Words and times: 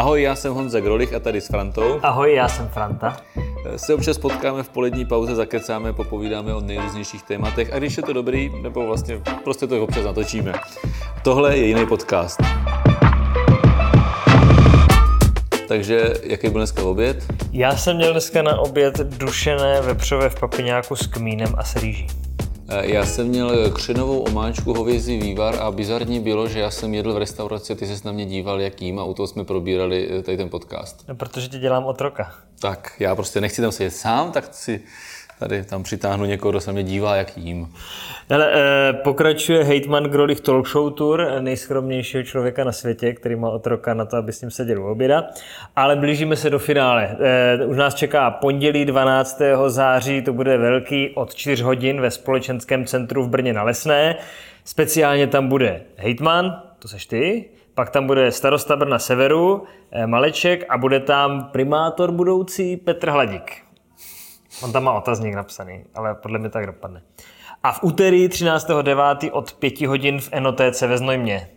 Ahoj, 0.00 0.22
já 0.22 0.36
jsem 0.36 0.54
Honza 0.54 0.80
Grolich 0.80 1.14
a 1.14 1.20
tady 1.20 1.40
s 1.40 1.46
Frantou. 1.46 2.00
Ahoj, 2.02 2.34
já 2.34 2.48
jsem 2.48 2.68
Franta. 2.68 3.16
Se 3.76 3.94
občas 3.94 4.18
potkáme 4.18 4.62
v 4.62 4.68
polední 4.68 5.04
pauze, 5.04 5.34
zakecáme, 5.34 5.92
popovídáme 5.92 6.54
o 6.54 6.60
nejrůznějších 6.60 7.22
tématech 7.22 7.72
a 7.72 7.78
když 7.78 7.96
je 7.96 8.02
to 8.02 8.12
dobrý, 8.12 8.50
nebo 8.62 8.86
vlastně 8.86 9.20
prostě 9.44 9.66
to 9.66 9.82
občas 9.82 10.04
natočíme. 10.04 10.52
Tohle 11.22 11.56
je 11.56 11.66
jiný 11.66 11.86
podcast. 11.86 12.40
Takže 15.68 16.14
jaký 16.22 16.48
byl 16.48 16.60
dneska 16.60 16.82
oběd? 16.82 17.24
Já 17.52 17.76
jsem 17.76 17.96
měl 17.96 18.12
dneska 18.12 18.42
na 18.42 18.58
oběd 18.58 18.98
dušené 18.98 19.80
vepřové 19.80 20.28
v 20.30 20.40
papiňáku 20.40 20.96
s 20.96 21.06
kmínem 21.06 21.54
a 21.58 21.64
s 21.64 21.76
rýží. 21.76 22.06
Eh, 22.72 22.92
já 22.92 23.06
jsem 23.06 23.26
měl 23.28 23.70
křenovou 23.70 24.20
omáčku, 24.20 24.74
hovězí 24.74 25.18
vývar 25.18 25.56
a 25.60 25.70
bizarní 25.70 26.20
bylo, 26.20 26.48
že 26.48 26.60
já 26.60 26.70
jsem 26.70 26.94
jedl 26.94 27.14
v 27.14 27.18
restauraci, 27.18 27.76
ty 27.76 27.86
se 27.86 28.06
na 28.06 28.12
mě 28.12 28.26
díval, 28.26 28.60
jak 28.60 28.82
jím 28.82 28.98
a 28.98 29.04
u 29.04 29.14
toho 29.14 29.26
jsme 29.26 29.44
probírali 29.44 30.08
eh, 30.10 30.22
tady 30.22 30.36
ten 30.36 30.48
podcast. 30.48 31.04
No, 31.08 31.14
protože 31.14 31.48
tě 31.48 31.58
dělám 31.58 31.84
otroka. 31.84 32.34
Tak, 32.60 32.92
já 32.98 33.14
prostě 33.14 33.40
nechci 33.40 33.62
tam 33.62 33.72
sedět 33.72 33.90
sám, 33.90 34.32
tak 34.32 34.54
si 34.54 34.80
tady 35.40 35.64
tam 35.64 35.82
přitáhnu 35.82 36.24
někoho, 36.24 36.52
kdo 36.52 36.60
se 36.60 36.72
mě 36.72 36.82
dívá, 36.82 37.16
jak 37.16 37.38
jím. 37.38 37.72
Ale, 38.30 38.52
eh, 38.52 38.92
pokračuje 38.92 39.64
Hejtman 39.64 40.04
Grolich 40.04 40.40
Talk 40.40 40.68
Show 40.68 40.92
Tour, 40.92 41.26
nejskromnějšího 41.40 42.22
člověka 42.22 42.64
na 42.64 42.72
světě, 42.72 43.12
který 43.12 43.36
má 43.36 43.50
otroka 43.50 43.94
na 43.94 44.04
to, 44.04 44.16
aby 44.16 44.32
s 44.32 44.40
ním 44.40 44.50
seděl 44.50 44.82
u 44.82 44.90
oběda. 44.90 45.24
Ale 45.76 45.96
blížíme 45.96 46.36
se 46.36 46.50
do 46.50 46.58
finále. 46.58 47.16
Eh, 47.20 47.64
už 47.64 47.76
nás 47.76 47.94
čeká 47.94 48.30
pondělí 48.30 48.84
12. 48.84 49.70
září, 49.70 50.22
to 50.22 50.32
bude 50.32 50.58
velký 50.58 51.10
od 51.14 51.34
4 51.34 51.62
hodin 51.62 52.00
ve 52.00 52.10
společenském 52.10 52.84
centru 52.84 53.22
v 53.22 53.28
Brně 53.28 53.52
na 53.52 53.62
Lesné. 53.62 54.16
Speciálně 54.64 55.26
tam 55.26 55.48
bude 55.48 55.82
Hejtman, 55.96 56.62
to 56.78 56.88
seš 56.88 57.06
ty, 57.06 57.44
pak 57.74 57.90
tam 57.90 58.06
bude 58.06 58.32
starosta 58.32 58.76
Brna 58.76 58.98
Severu, 58.98 59.62
eh, 59.92 60.06
Maleček 60.06 60.64
a 60.68 60.78
bude 60.78 61.00
tam 61.00 61.44
primátor 61.52 62.12
budoucí 62.12 62.76
Petr 62.76 63.10
Hladík. 63.10 63.69
On 64.62 64.72
tam 64.72 64.84
má 64.84 64.92
otazník 64.92 65.34
napsaný, 65.34 65.84
ale 65.94 66.14
podle 66.14 66.38
mě 66.38 66.48
tak 66.48 66.66
dopadne. 66.66 67.02
A 67.62 67.72
v 67.72 67.82
úterý 67.82 68.28
13.9. 68.28 69.30
od 69.32 69.52
5 69.52 69.80
hodin 69.80 70.20
v 70.20 70.28
Enotéce 70.32 70.86
ve 70.86 70.98
Znojmě. 70.98 71.48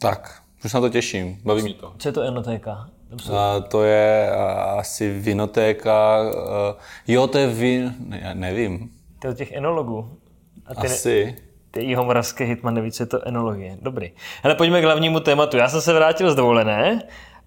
Tak, 0.00 0.42
už 0.64 0.72
na 0.72 0.80
to 0.80 0.88
těším, 0.88 1.38
baví 1.44 1.62
mě 1.62 1.74
to. 1.74 1.94
Co 1.98 2.08
je 2.08 2.12
to 2.12 2.22
Enotéka? 2.22 2.88
A 3.36 3.60
to 3.60 3.84
je 3.84 4.30
a, 4.32 4.52
asi 4.78 5.18
vinotéka, 5.18 5.92
a, 5.92 6.76
jo, 7.08 7.26
to 7.26 7.38
je 7.38 7.46
vin, 7.46 7.94
ne, 7.98 8.30
nevím. 8.34 8.90
To 9.18 9.26
je 9.26 9.30
od 9.30 9.36
těch 9.36 9.52
enologů. 9.52 10.18
A 10.66 10.74
ty 10.74 10.86
Asi. 10.86 11.24
Ne, 11.26 11.36
ty 11.70 11.84
jihomoravské 11.84 12.44
hitman 12.44 12.74
neví, 12.74 12.92
co 12.92 13.02
je 13.02 13.06
to 13.06 13.28
enologie. 13.28 13.78
Dobrý. 13.82 14.12
Hele, 14.42 14.54
pojďme 14.54 14.80
k 14.80 14.84
hlavnímu 14.84 15.20
tématu. 15.20 15.56
Já 15.56 15.68
jsem 15.68 15.80
se 15.80 15.92
vrátil 15.92 16.32
z 16.32 16.34
dovolené, 16.34 17.02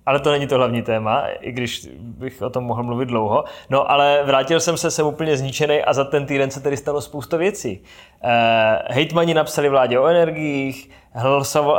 ale 0.06 0.20
to 0.20 0.32
není 0.32 0.48
to 0.48 0.56
hlavní 0.56 0.82
téma, 0.82 1.23
i 1.40 1.52
když 1.52 1.88
bych 2.00 2.42
o 2.42 2.50
tom 2.50 2.64
mohl 2.64 2.84
mluvit 2.84 3.06
dlouho. 3.06 3.44
No 3.70 3.92
ale 3.92 4.23
vrátil 4.23 4.60
jsem 4.60 4.78
se, 4.78 4.92
jsem 4.92 5.06
úplně 5.06 5.38
zničený 5.38 5.82
a 5.82 5.94
za 5.94 6.04
ten 6.04 6.26
týden 6.26 6.52
se 6.52 6.60
tedy 6.60 6.78
stalo 6.78 7.02
spousta 7.02 7.38
věcí. 7.38 7.84
Eh, 8.23 8.80
hejtmani 8.90 9.34
napsali 9.34 9.70
vládě 9.70 10.00
o 10.00 10.08
energiích, 10.08 10.90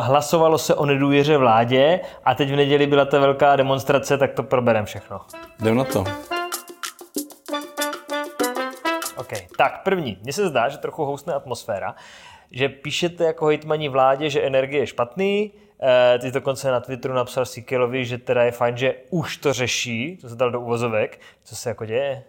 hlasovalo 0.00 0.58
se 0.58 0.74
o 0.74 0.86
nedůvěře 0.86 1.36
vládě 1.36 2.00
a 2.24 2.34
teď 2.34 2.52
v 2.52 2.56
neděli 2.56 2.86
byla 2.86 3.04
ta 3.04 3.18
velká 3.18 3.56
demonstrace, 3.56 4.18
tak 4.18 4.32
to 4.32 4.42
proberem 4.42 4.84
všechno. 4.84 5.20
Jdem 5.60 5.76
na 5.76 5.84
to. 5.84 6.04
OK, 9.16 9.32
tak 9.58 9.82
první. 9.82 10.18
Mně 10.22 10.32
se 10.32 10.48
zdá, 10.48 10.68
že 10.68 10.78
trochu 10.78 11.04
houstne 11.04 11.34
atmosféra, 11.34 11.94
že 12.54 12.68
píšete 12.68 13.24
jako 13.24 13.46
hejtmani 13.46 13.88
vládě, 13.88 14.30
že 14.30 14.42
energie 14.42 14.82
je 14.82 14.86
špatný, 14.86 15.52
Eh, 15.82 16.18
ty 16.18 16.30
dokonce 16.30 16.70
na 16.70 16.80
Twitteru 16.80 17.14
napsal 17.14 17.46
Sikelovi, 17.46 18.04
že 18.04 18.18
teda 18.18 18.42
je 18.42 18.50
fajn, 18.50 18.76
že 18.76 18.94
už 19.10 19.36
to 19.36 19.52
řeší, 19.52 20.18
to 20.20 20.28
se 20.28 20.36
dal 20.36 20.50
do 20.50 20.60
uvozovek. 20.60 21.20
Co 21.44 21.56
se 21.56 21.68
jako 21.68 21.86
děje? 21.86 22.22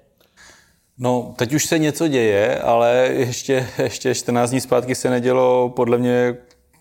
No, 0.97 1.33
teď 1.37 1.53
už 1.53 1.65
se 1.65 1.79
něco 1.79 2.07
děje, 2.07 2.59
ale 2.59 3.09
ještě, 3.11 3.67
ještě 3.77 4.15
14 4.15 4.49
dní 4.49 4.61
zpátky 4.61 4.95
se 4.95 5.09
nedělo 5.09 5.69
podle 5.69 5.97
mě 5.97 6.37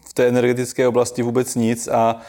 v 0.09 0.15
té 0.15 0.28
energetické 0.28 0.88
oblasti 0.88 1.22
vůbec 1.22 1.55
nic 1.55 1.88
a 1.88 2.21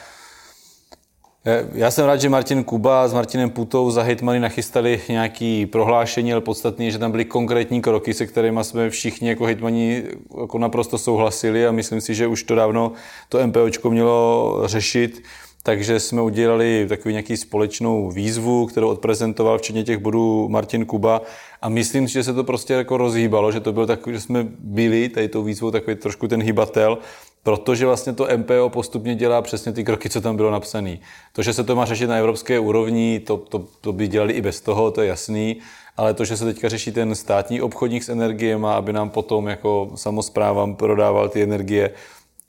já 1.73 1.91
jsem 1.91 2.05
rád, 2.05 2.21
že 2.21 2.29
Martin 2.29 2.63
Kuba 2.63 3.07
s 3.07 3.13
Martinem 3.13 3.49
Putou 3.49 3.91
za 3.91 4.01
Hitmany 4.01 4.39
nachystali 4.39 5.01
nějaké 5.09 5.65
prohlášení, 5.71 6.33
ale 6.33 6.41
podstatně, 6.41 6.91
že 6.91 6.97
tam 6.97 7.11
byly 7.11 7.25
konkrétní 7.25 7.81
kroky, 7.81 8.13
se 8.13 8.27
kterými 8.27 8.63
jsme 8.63 8.89
všichni 8.89 9.29
jako 9.29 9.45
Hitmani 9.45 10.03
jako 10.41 10.57
naprosto 10.57 10.97
souhlasili 10.97 11.67
a 11.67 11.71
myslím 11.71 12.01
si, 12.01 12.15
že 12.15 12.27
už 12.27 12.43
to 12.43 12.55
dávno 12.55 12.91
to 13.29 13.47
MPOčko 13.47 13.89
mělo 13.89 14.61
řešit. 14.65 15.23
Takže 15.63 15.99
jsme 15.99 16.21
udělali 16.21 16.85
takový 16.89 17.13
nějaký 17.13 17.37
společnou 17.37 18.11
výzvu, 18.11 18.65
kterou 18.65 18.89
odprezentoval 18.89 19.57
včetně 19.57 19.83
těch 19.83 19.97
bodů 19.97 20.49
Martin 20.49 20.85
Kuba 20.85 21.21
a 21.61 21.69
myslím 21.69 22.07
si, 22.07 22.13
že 22.13 22.23
se 22.23 22.33
to 22.33 22.43
prostě 22.43 22.73
jako 22.73 22.97
rozhýbalo, 22.97 23.51
že 23.51 23.59
to 23.59 23.73
bylo 23.73 23.85
takový, 23.85 24.15
že 24.15 24.21
jsme 24.21 24.47
byli 24.59 25.09
tady 25.09 25.27
tou 25.27 25.43
výzvou 25.43 25.71
takový 25.71 25.95
trošku 25.95 26.27
ten 26.27 26.43
hybatel 26.43 26.97
protože 27.45 27.85
vlastně 27.85 28.13
to 28.13 28.27
MPO 28.37 28.69
postupně 28.69 29.15
dělá 29.15 29.41
přesně 29.41 29.73
ty 29.73 29.83
kroky, 29.83 30.09
co 30.09 30.21
tam 30.21 30.35
bylo 30.35 30.51
napsané. 30.51 30.97
To, 31.33 31.43
že 31.43 31.53
se 31.53 31.63
to 31.63 31.75
má 31.75 31.85
řešit 31.85 32.07
na 32.07 32.15
evropské 32.15 32.59
úrovni, 32.59 33.19
to, 33.19 33.37
to, 33.37 33.63
to 33.81 33.93
by 33.93 34.07
dělali 34.07 34.33
i 34.33 34.41
bez 34.41 34.61
toho, 34.61 34.91
to 34.91 35.01
je 35.01 35.07
jasný, 35.07 35.57
ale 35.97 36.13
to, 36.13 36.25
že 36.25 36.37
se 36.37 36.45
teďka 36.45 36.69
řeší 36.69 36.91
ten 36.91 37.15
státní 37.15 37.61
obchodník 37.61 38.03
s 38.03 38.09
energiemi, 38.09 38.67
aby 38.67 38.93
nám 38.93 39.09
potom 39.09 39.47
jako 39.47 39.91
samozprávám 39.95 40.75
prodával 40.75 41.29
ty 41.29 41.43
energie, 41.43 41.91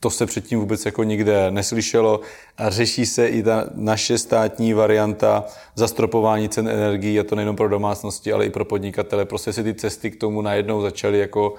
to 0.00 0.10
se 0.10 0.26
předtím 0.26 0.60
vůbec 0.60 0.86
jako 0.86 1.02
nikde 1.02 1.50
neslyšelo 1.50 2.20
a 2.58 2.70
řeší 2.70 3.06
se 3.06 3.28
i 3.28 3.42
ta 3.42 3.64
naše 3.74 4.18
státní 4.18 4.72
varianta 4.72 5.44
zastropování 5.74 6.48
cen 6.48 6.68
energií, 6.68 7.20
a 7.20 7.24
to 7.24 7.34
nejenom 7.34 7.56
pro 7.56 7.68
domácnosti, 7.68 8.32
ale 8.32 8.46
i 8.46 8.50
pro 8.50 8.64
podnikatele. 8.64 9.24
Prostě 9.24 9.52
si 9.52 9.62
ty 9.64 9.74
cesty 9.74 10.10
k 10.10 10.20
tomu 10.20 10.42
najednou 10.42 10.82
začaly 10.82 11.18
jako 11.18 11.54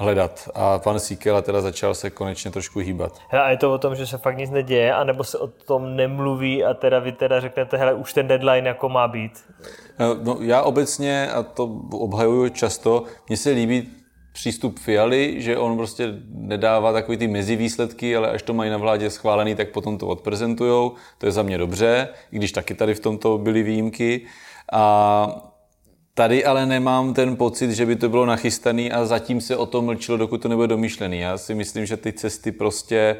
hledat. 0.00 0.48
A 0.54 0.78
pan 0.78 1.00
Síkela 1.00 1.42
teda 1.42 1.60
začal 1.60 1.94
se 1.94 2.10
konečně 2.10 2.50
trošku 2.50 2.78
hýbat. 2.78 3.18
Hele, 3.28 3.44
a 3.44 3.50
je 3.50 3.56
to 3.56 3.72
o 3.72 3.78
tom, 3.78 3.96
že 3.96 4.06
se 4.06 4.18
fakt 4.18 4.36
nic 4.36 4.50
neděje, 4.50 4.94
anebo 4.94 5.24
se 5.24 5.38
o 5.38 5.46
tom 5.46 5.96
nemluví 5.96 6.64
a 6.64 6.74
teda 6.74 6.98
vy 6.98 7.12
teda 7.12 7.40
řeknete, 7.40 7.76
hele, 7.76 7.94
už 7.94 8.12
ten 8.12 8.28
deadline 8.28 8.68
jako 8.68 8.88
má 8.88 9.08
být? 9.08 9.32
No, 9.98 10.16
no 10.22 10.36
já 10.40 10.62
obecně, 10.62 11.30
a 11.32 11.42
to 11.42 11.64
obhajuju 11.92 12.48
často, 12.48 13.04
mně 13.28 13.36
se 13.36 13.50
líbí 13.50 13.88
přístup 14.32 14.78
Fialy, 14.78 15.42
že 15.42 15.58
on 15.58 15.76
prostě 15.76 16.14
nedává 16.30 16.92
takový 16.92 17.18
ty 17.18 17.28
mezi 17.28 17.56
výsledky, 17.56 18.16
ale 18.16 18.30
až 18.30 18.42
to 18.42 18.54
mají 18.54 18.70
na 18.70 18.76
vládě 18.76 19.10
schválený, 19.10 19.54
tak 19.54 19.70
potom 19.70 19.98
to 19.98 20.06
odprezentujou. 20.06 20.92
To 21.18 21.26
je 21.26 21.32
za 21.32 21.42
mě 21.42 21.58
dobře, 21.58 22.08
i 22.32 22.36
když 22.36 22.52
taky 22.52 22.74
tady 22.74 22.94
v 22.94 23.00
tomto 23.00 23.38
byly 23.38 23.62
výjimky. 23.62 24.26
A 24.72 25.57
Tady 26.18 26.44
ale 26.44 26.66
nemám 26.66 27.14
ten 27.14 27.36
pocit, 27.36 27.72
že 27.72 27.86
by 27.86 27.96
to 27.96 28.08
bylo 28.08 28.26
nachystaný 28.26 28.92
a 28.92 29.04
zatím 29.04 29.40
se 29.40 29.56
o 29.56 29.66
tom 29.66 29.84
mlčilo, 29.84 30.18
dokud 30.18 30.42
to 30.42 30.48
nebude 30.48 30.66
domýšlený. 30.66 31.20
Já 31.20 31.38
si 31.38 31.54
myslím, 31.54 31.86
že 31.86 31.96
ty 31.96 32.12
cesty 32.12 32.52
prostě 32.52 33.16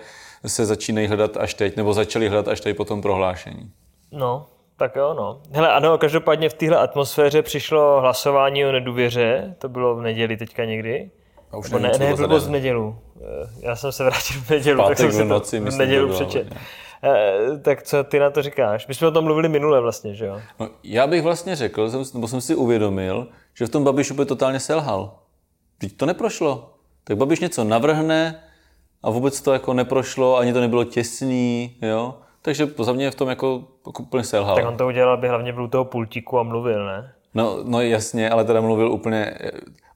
se 0.47 0.67
začínají 0.67 1.07
hledat 1.07 1.37
až 1.37 1.55
teď, 1.55 1.77
nebo 1.77 1.95
začaly 1.95 2.29
hledat 2.29 2.49
až 2.49 2.61
teď 2.61 2.77
po 2.77 2.85
tom 2.85 3.03
prohlášení. 3.03 3.71
No, 4.13 4.47
tak 4.77 4.97
jo, 4.97 5.15
no. 5.15 5.41
Hele, 5.53 5.73
ano, 5.73 5.99
každopádně 5.99 6.49
v 6.49 6.55
téhle 6.55 6.79
atmosféře 6.79 7.43
přišlo 7.43 8.01
hlasování 8.01 8.67
o 8.67 8.73
nedůvěře, 8.73 9.55
to 9.59 9.69
bylo 9.69 9.97
v 9.97 10.03
neděli 10.03 10.37
teďka 10.37 10.65
někdy. 10.65 11.11
A 11.51 11.57
už 11.57 11.71
ne, 11.71 11.93
ne, 11.99 12.15
bylo 12.15 12.41
v 12.41 12.51
nedělu. 12.51 12.99
Já 13.61 13.77
jsem 13.77 13.93
se 13.93 14.05
vrátil 14.05 14.41
v 14.41 14.51
nedělu, 14.51 14.83
Pátek 14.83 14.99
tak 14.99 15.13
jsem 15.13 15.27
v 15.27 15.31
noci, 15.31 15.59
to 15.59 15.65
myslím, 15.65 15.83
v 15.83 15.87
nedělu 15.87 16.13
přečet. 16.13 16.47
Eh, 16.51 16.59
tak 17.63 17.83
co 17.83 18.05
ty 18.05 18.19
na 18.19 18.31
to 18.31 18.43
říkáš? 18.43 18.87
My 18.87 18.95
jsme 18.95 19.09
o 19.09 19.11
tom 19.11 19.25
mluvili 19.25 19.49
minule 19.49 19.81
vlastně, 19.81 20.15
že 20.15 20.27
jo? 20.27 20.41
No, 20.61 20.69
já 20.85 21.07
bych 21.07 21.23
vlastně 21.23 21.57
řekl, 21.57 21.91
jsem, 21.91 22.03
nebo 22.15 22.29
jsem 22.29 22.41
si 22.41 22.55
uvědomil, 22.55 23.29
že 23.55 23.67
v 23.67 23.71
tom 23.71 23.85
Babiš 23.85 24.11
úplně 24.11 24.27
totálně 24.27 24.61
selhal. 24.61 25.19
Teď 25.79 25.97
to 25.97 26.07
neprošlo. 26.07 26.75
Tak 27.05 27.17
Babiš 27.17 27.41
něco 27.41 27.65
navrhne 27.65 28.43
a 29.03 29.11
vůbec 29.11 29.41
to 29.41 29.53
jako 29.53 29.75
neprošlo, 29.75 30.37
ani 30.37 30.53
to 30.53 30.61
nebylo 30.61 30.85
těsný, 30.85 31.77
jo? 31.83 32.15
Takže 32.43 32.69
za 32.79 32.93
mě 32.93 33.11
v 33.11 33.15
tom 33.15 33.29
jako, 33.29 33.63
jako 33.87 34.03
úplně 34.03 34.25
selhal. 34.25 34.57
Tak 34.57 34.67
on 34.67 34.77
to 34.77 34.87
udělal, 34.87 35.15
aby 35.15 35.29
hlavně 35.29 35.53
byl 35.53 35.65
u 35.65 35.69
toho 35.69 35.85
pultíku 35.85 36.39
a 36.39 36.43
mluvil, 36.43 36.87
ne? 36.87 37.13
No, 37.35 37.59
no 37.65 37.81
jasně, 37.81 38.31
ale 38.31 38.45
teda 38.45 38.61
mluvil 38.61 38.93
úplně, 38.93 39.39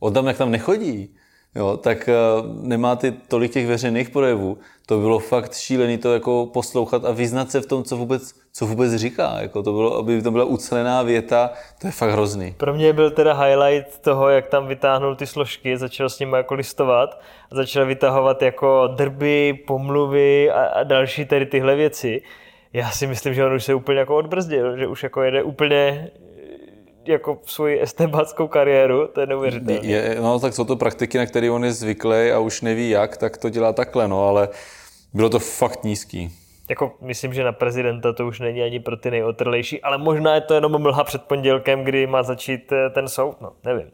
od 0.00 0.16
jak 0.26 0.36
tam 0.36 0.50
nechodí 0.50 1.16
jo, 1.54 1.76
tak 1.76 2.08
uh, 2.08 2.66
nemá 2.66 2.96
ty 2.96 3.12
tolik 3.12 3.52
těch 3.52 3.66
veřejných 3.66 4.10
projevů. 4.10 4.58
To 4.86 4.98
bylo 4.98 5.18
fakt 5.18 5.54
šílený 5.54 5.98
to 5.98 6.14
jako 6.14 6.46
poslouchat 6.52 7.04
a 7.04 7.12
vyznat 7.12 7.50
se 7.50 7.60
v 7.60 7.66
tom, 7.66 7.84
co 7.84 7.96
vůbec, 7.96 8.34
co 8.52 8.66
vůbec 8.66 8.94
říká. 8.94 9.36
Jako 9.40 9.62
to 9.62 9.72
bylo, 9.72 9.96
aby 9.96 10.22
to 10.22 10.30
byla 10.30 10.44
ucelená 10.44 11.02
věta, 11.02 11.50
to 11.80 11.86
je 11.86 11.90
fakt 11.90 12.10
hrozný. 12.10 12.54
Pro 12.56 12.74
mě 12.74 12.92
byl 12.92 13.10
teda 13.10 13.32
highlight 13.34 13.98
toho, 13.98 14.28
jak 14.28 14.46
tam 14.46 14.66
vytáhnul 14.66 15.16
ty 15.16 15.26
složky, 15.26 15.76
začal 15.76 16.08
s 16.08 16.18
nimi 16.18 16.36
jako 16.36 16.54
listovat 16.54 17.20
a 17.50 17.54
začal 17.54 17.86
vytahovat 17.86 18.42
jako 18.42 18.86
drby, 18.86 19.64
pomluvy 19.66 20.50
a, 20.50 20.64
a 20.64 20.82
další 20.82 21.24
tady 21.24 21.46
tyhle 21.46 21.76
věci. 21.76 22.22
Já 22.72 22.90
si 22.90 23.06
myslím, 23.06 23.34
že 23.34 23.44
on 23.44 23.52
už 23.52 23.64
se 23.64 23.74
úplně 23.74 23.98
jako 23.98 24.16
odbrzdil, 24.16 24.76
že 24.76 24.86
už 24.86 25.02
jako 25.02 25.22
jede 25.22 25.42
úplně 25.42 26.10
jako 27.04 27.38
svoji 27.46 27.82
estebáckou 27.82 28.48
kariéru, 28.48 29.06
to 29.06 29.20
je 29.20 29.26
neuvěřitelné. 29.26 29.88
Je, 29.88 30.16
no 30.20 30.40
tak 30.40 30.54
jsou 30.54 30.64
to 30.64 30.76
praktiky, 30.76 31.18
na 31.18 31.26
které 31.26 31.50
on 31.50 31.64
je 31.64 31.72
zvyklý 31.72 32.30
a 32.30 32.38
už 32.38 32.60
neví 32.60 32.90
jak, 32.90 33.16
tak 33.16 33.36
to 33.36 33.48
dělá 33.48 33.72
takhle, 33.72 34.08
no 34.08 34.28
ale 34.28 34.48
bylo 35.14 35.30
to 35.30 35.38
fakt 35.38 35.84
nízký. 35.84 36.30
Jako 36.70 36.94
myslím, 37.00 37.34
že 37.34 37.44
na 37.44 37.52
prezidenta 37.52 38.12
to 38.12 38.26
už 38.26 38.40
není 38.40 38.62
ani 38.62 38.80
pro 38.80 38.96
ty 38.96 39.10
nejotrlejší, 39.10 39.82
ale 39.82 39.98
možná 39.98 40.34
je 40.34 40.40
to 40.40 40.54
jenom 40.54 40.82
mlha 40.82 41.04
před 41.04 41.22
pondělkem, 41.22 41.84
kdy 41.84 42.06
má 42.06 42.22
začít 42.22 42.72
eh, 42.72 42.90
ten 42.90 43.08
soud, 43.08 43.40
no, 43.40 43.52
nevím. 43.64 43.90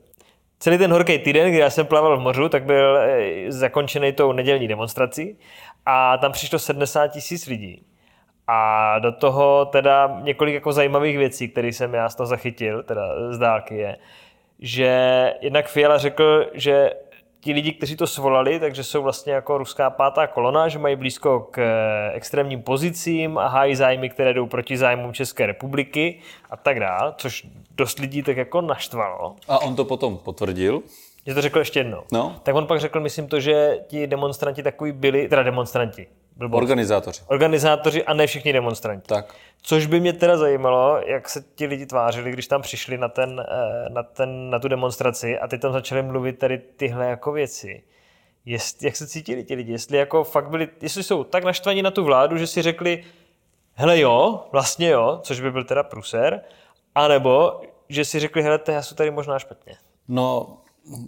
Celý 0.58 0.78
ten 0.78 0.92
horký 0.92 1.18
týden, 1.18 1.48
kdy 1.50 1.58
já 1.58 1.70
jsem 1.70 1.86
plaval 1.86 2.16
v 2.16 2.20
mořu, 2.20 2.48
tak 2.48 2.64
byl 2.64 2.96
eh, 2.96 3.52
zakončený 3.52 4.12
tou 4.12 4.32
nedělní 4.32 4.68
demonstrací 4.68 5.38
a 5.86 6.18
tam 6.18 6.32
přišlo 6.32 6.58
70 6.58 7.08
tisíc 7.08 7.46
lidí. 7.46 7.84
A 8.48 8.98
do 8.98 9.12
toho 9.12 9.64
teda 9.64 10.18
několik 10.22 10.54
jako 10.54 10.72
zajímavých 10.72 11.18
věcí, 11.18 11.48
které 11.48 11.68
jsem 11.68 11.94
já 11.94 12.08
z 12.08 12.14
toho 12.14 12.26
zachytil, 12.26 12.82
teda 12.82 13.32
z 13.32 13.38
dálky 13.38 13.76
je, 13.76 13.96
že 14.58 15.34
jednak 15.40 15.68
Fiala 15.68 15.98
řekl, 15.98 16.46
že 16.54 16.90
ti 17.40 17.52
lidi, 17.52 17.72
kteří 17.72 17.96
to 17.96 18.06
svolali, 18.06 18.60
takže 18.60 18.84
jsou 18.84 19.02
vlastně 19.02 19.32
jako 19.32 19.58
ruská 19.58 19.90
pátá 19.90 20.26
kolona, 20.26 20.68
že 20.68 20.78
mají 20.78 20.96
blízko 20.96 21.40
k 21.40 21.58
eh, 21.58 22.12
extrémním 22.12 22.62
pozicím 22.62 23.38
a 23.38 23.46
hájí 23.46 23.74
zájmy, 23.74 24.08
které 24.08 24.34
jdou 24.34 24.46
proti 24.46 24.76
zájmům 24.76 25.12
České 25.12 25.46
republiky 25.46 26.18
a 26.50 26.56
tak 26.56 26.80
dále, 26.80 27.14
což 27.16 27.46
dost 27.76 27.98
lidí 27.98 28.22
tak 28.22 28.36
jako 28.36 28.60
naštvalo. 28.60 29.36
A 29.48 29.62
on 29.62 29.76
to 29.76 29.84
potom 29.84 30.16
potvrdil. 30.16 30.82
Že 31.26 31.34
to 31.34 31.42
řekl 31.42 31.58
ještě 31.58 31.80
jednou. 31.80 32.02
No. 32.12 32.36
Tak 32.42 32.54
on 32.54 32.66
pak 32.66 32.80
řekl, 32.80 33.00
myslím 33.00 33.28
to, 33.28 33.40
že 33.40 33.78
ti 33.86 34.06
demonstranti 34.06 34.62
takový 34.62 34.92
byli, 34.92 35.28
teda 35.28 35.42
demonstranti, 35.42 36.06
Blbost. 36.38 36.62
Organizátoři. 36.62 37.22
Organizátoři 37.26 38.04
a 38.04 38.14
ne 38.14 38.26
všichni 38.26 38.52
demonstranti. 38.52 39.06
Tak. 39.06 39.34
Což 39.62 39.86
by 39.86 40.00
mě 40.00 40.12
teda 40.12 40.36
zajímalo, 40.36 41.00
jak 41.06 41.28
se 41.28 41.44
ti 41.54 41.66
lidi 41.66 41.86
tvářili, 41.86 42.32
když 42.32 42.46
tam 42.46 42.62
přišli 42.62 42.98
na, 42.98 43.08
ten, 43.08 43.46
eh, 43.48 43.90
na, 43.90 44.02
ten, 44.02 44.50
na 44.50 44.58
tu 44.58 44.68
demonstraci 44.68 45.38
a 45.38 45.48
ty 45.48 45.58
tam 45.58 45.72
začali 45.72 46.02
mluvit 46.02 46.38
tady 46.38 46.58
tyhle 46.58 47.06
jako 47.06 47.32
věci. 47.32 47.82
Jest, 48.44 48.82
jak 48.82 48.96
se 48.96 49.06
cítili 49.06 49.44
ti 49.44 49.54
lidi? 49.54 49.72
Jestli 49.72 49.98
jako 49.98 50.24
fakt 50.24 50.48
byli, 50.50 50.68
jestli 50.82 51.02
jsou 51.02 51.24
tak 51.24 51.44
naštvaní 51.44 51.82
na 51.82 51.90
tu 51.90 52.04
vládu, 52.04 52.36
že 52.36 52.46
si 52.46 52.62
řekli, 52.62 53.04
hele 53.74 54.00
jo, 54.00 54.46
vlastně 54.52 54.88
jo, 54.88 55.20
což 55.22 55.40
by 55.40 55.50
byl 55.50 55.64
teda 55.64 55.82
pruser, 55.82 56.40
anebo 56.94 57.60
že 57.88 58.04
si 58.04 58.20
řekli, 58.20 58.42
hele, 58.42 58.60
já 58.68 58.82
jsou 58.82 58.94
tady 58.94 59.10
možná 59.10 59.38
špatně. 59.38 59.76
No, 60.08 60.58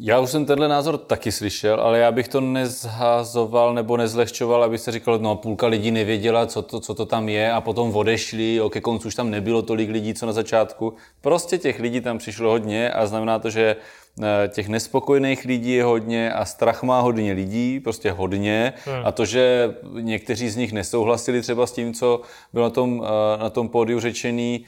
já 0.00 0.20
už 0.20 0.30
jsem 0.30 0.46
tenhle 0.46 0.68
názor 0.68 0.98
taky 0.98 1.32
slyšel, 1.32 1.80
ale 1.80 1.98
já 1.98 2.12
bych 2.12 2.28
to 2.28 2.40
nezhazoval 2.40 3.74
nebo 3.74 3.96
nezlehčoval, 3.96 4.64
aby 4.64 4.78
se 4.78 4.92
říkal, 4.92 5.18
no 5.18 5.36
půlka 5.36 5.66
lidí 5.66 5.90
nevěděla, 5.90 6.46
co 6.46 6.62
to, 6.62 6.80
co 6.80 6.94
to 6.94 7.06
tam 7.06 7.28
je 7.28 7.52
a 7.52 7.60
potom 7.60 7.96
odešli, 7.96 8.54
jo, 8.54 8.70
ke 8.70 8.80
koncu 8.80 9.08
už 9.08 9.14
tam 9.14 9.30
nebylo 9.30 9.62
tolik 9.62 9.90
lidí, 9.90 10.14
co 10.14 10.26
na 10.26 10.32
začátku. 10.32 10.94
Prostě 11.20 11.58
těch 11.58 11.80
lidí 11.80 12.00
tam 12.00 12.18
přišlo 12.18 12.50
hodně 12.50 12.90
a 12.90 13.06
znamená 13.06 13.38
to, 13.38 13.50
že 13.50 13.76
eh, 14.22 14.48
těch 14.48 14.68
nespokojených 14.68 15.44
lidí 15.44 15.72
je 15.72 15.84
hodně 15.84 16.32
a 16.32 16.44
strach 16.44 16.82
má 16.82 17.00
hodně 17.00 17.32
lidí, 17.32 17.80
prostě 17.80 18.10
hodně. 18.10 18.72
Hmm. 18.84 19.06
A 19.06 19.12
to, 19.12 19.24
že 19.24 19.74
někteří 20.00 20.48
z 20.48 20.56
nich 20.56 20.72
nesouhlasili 20.72 21.40
třeba 21.42 21.66
s 21.66 21.72
tím, 21.72 21.94
co 21.94 22.20
bylo 22.52 22.64
na 22.64 22.70
tom, 22.70 23.04
eh, 23.04 23.42
na 23.42 23.50
tom 23.50 23.68
pódiu 23.68 24.00
řečený, 24.00 24.64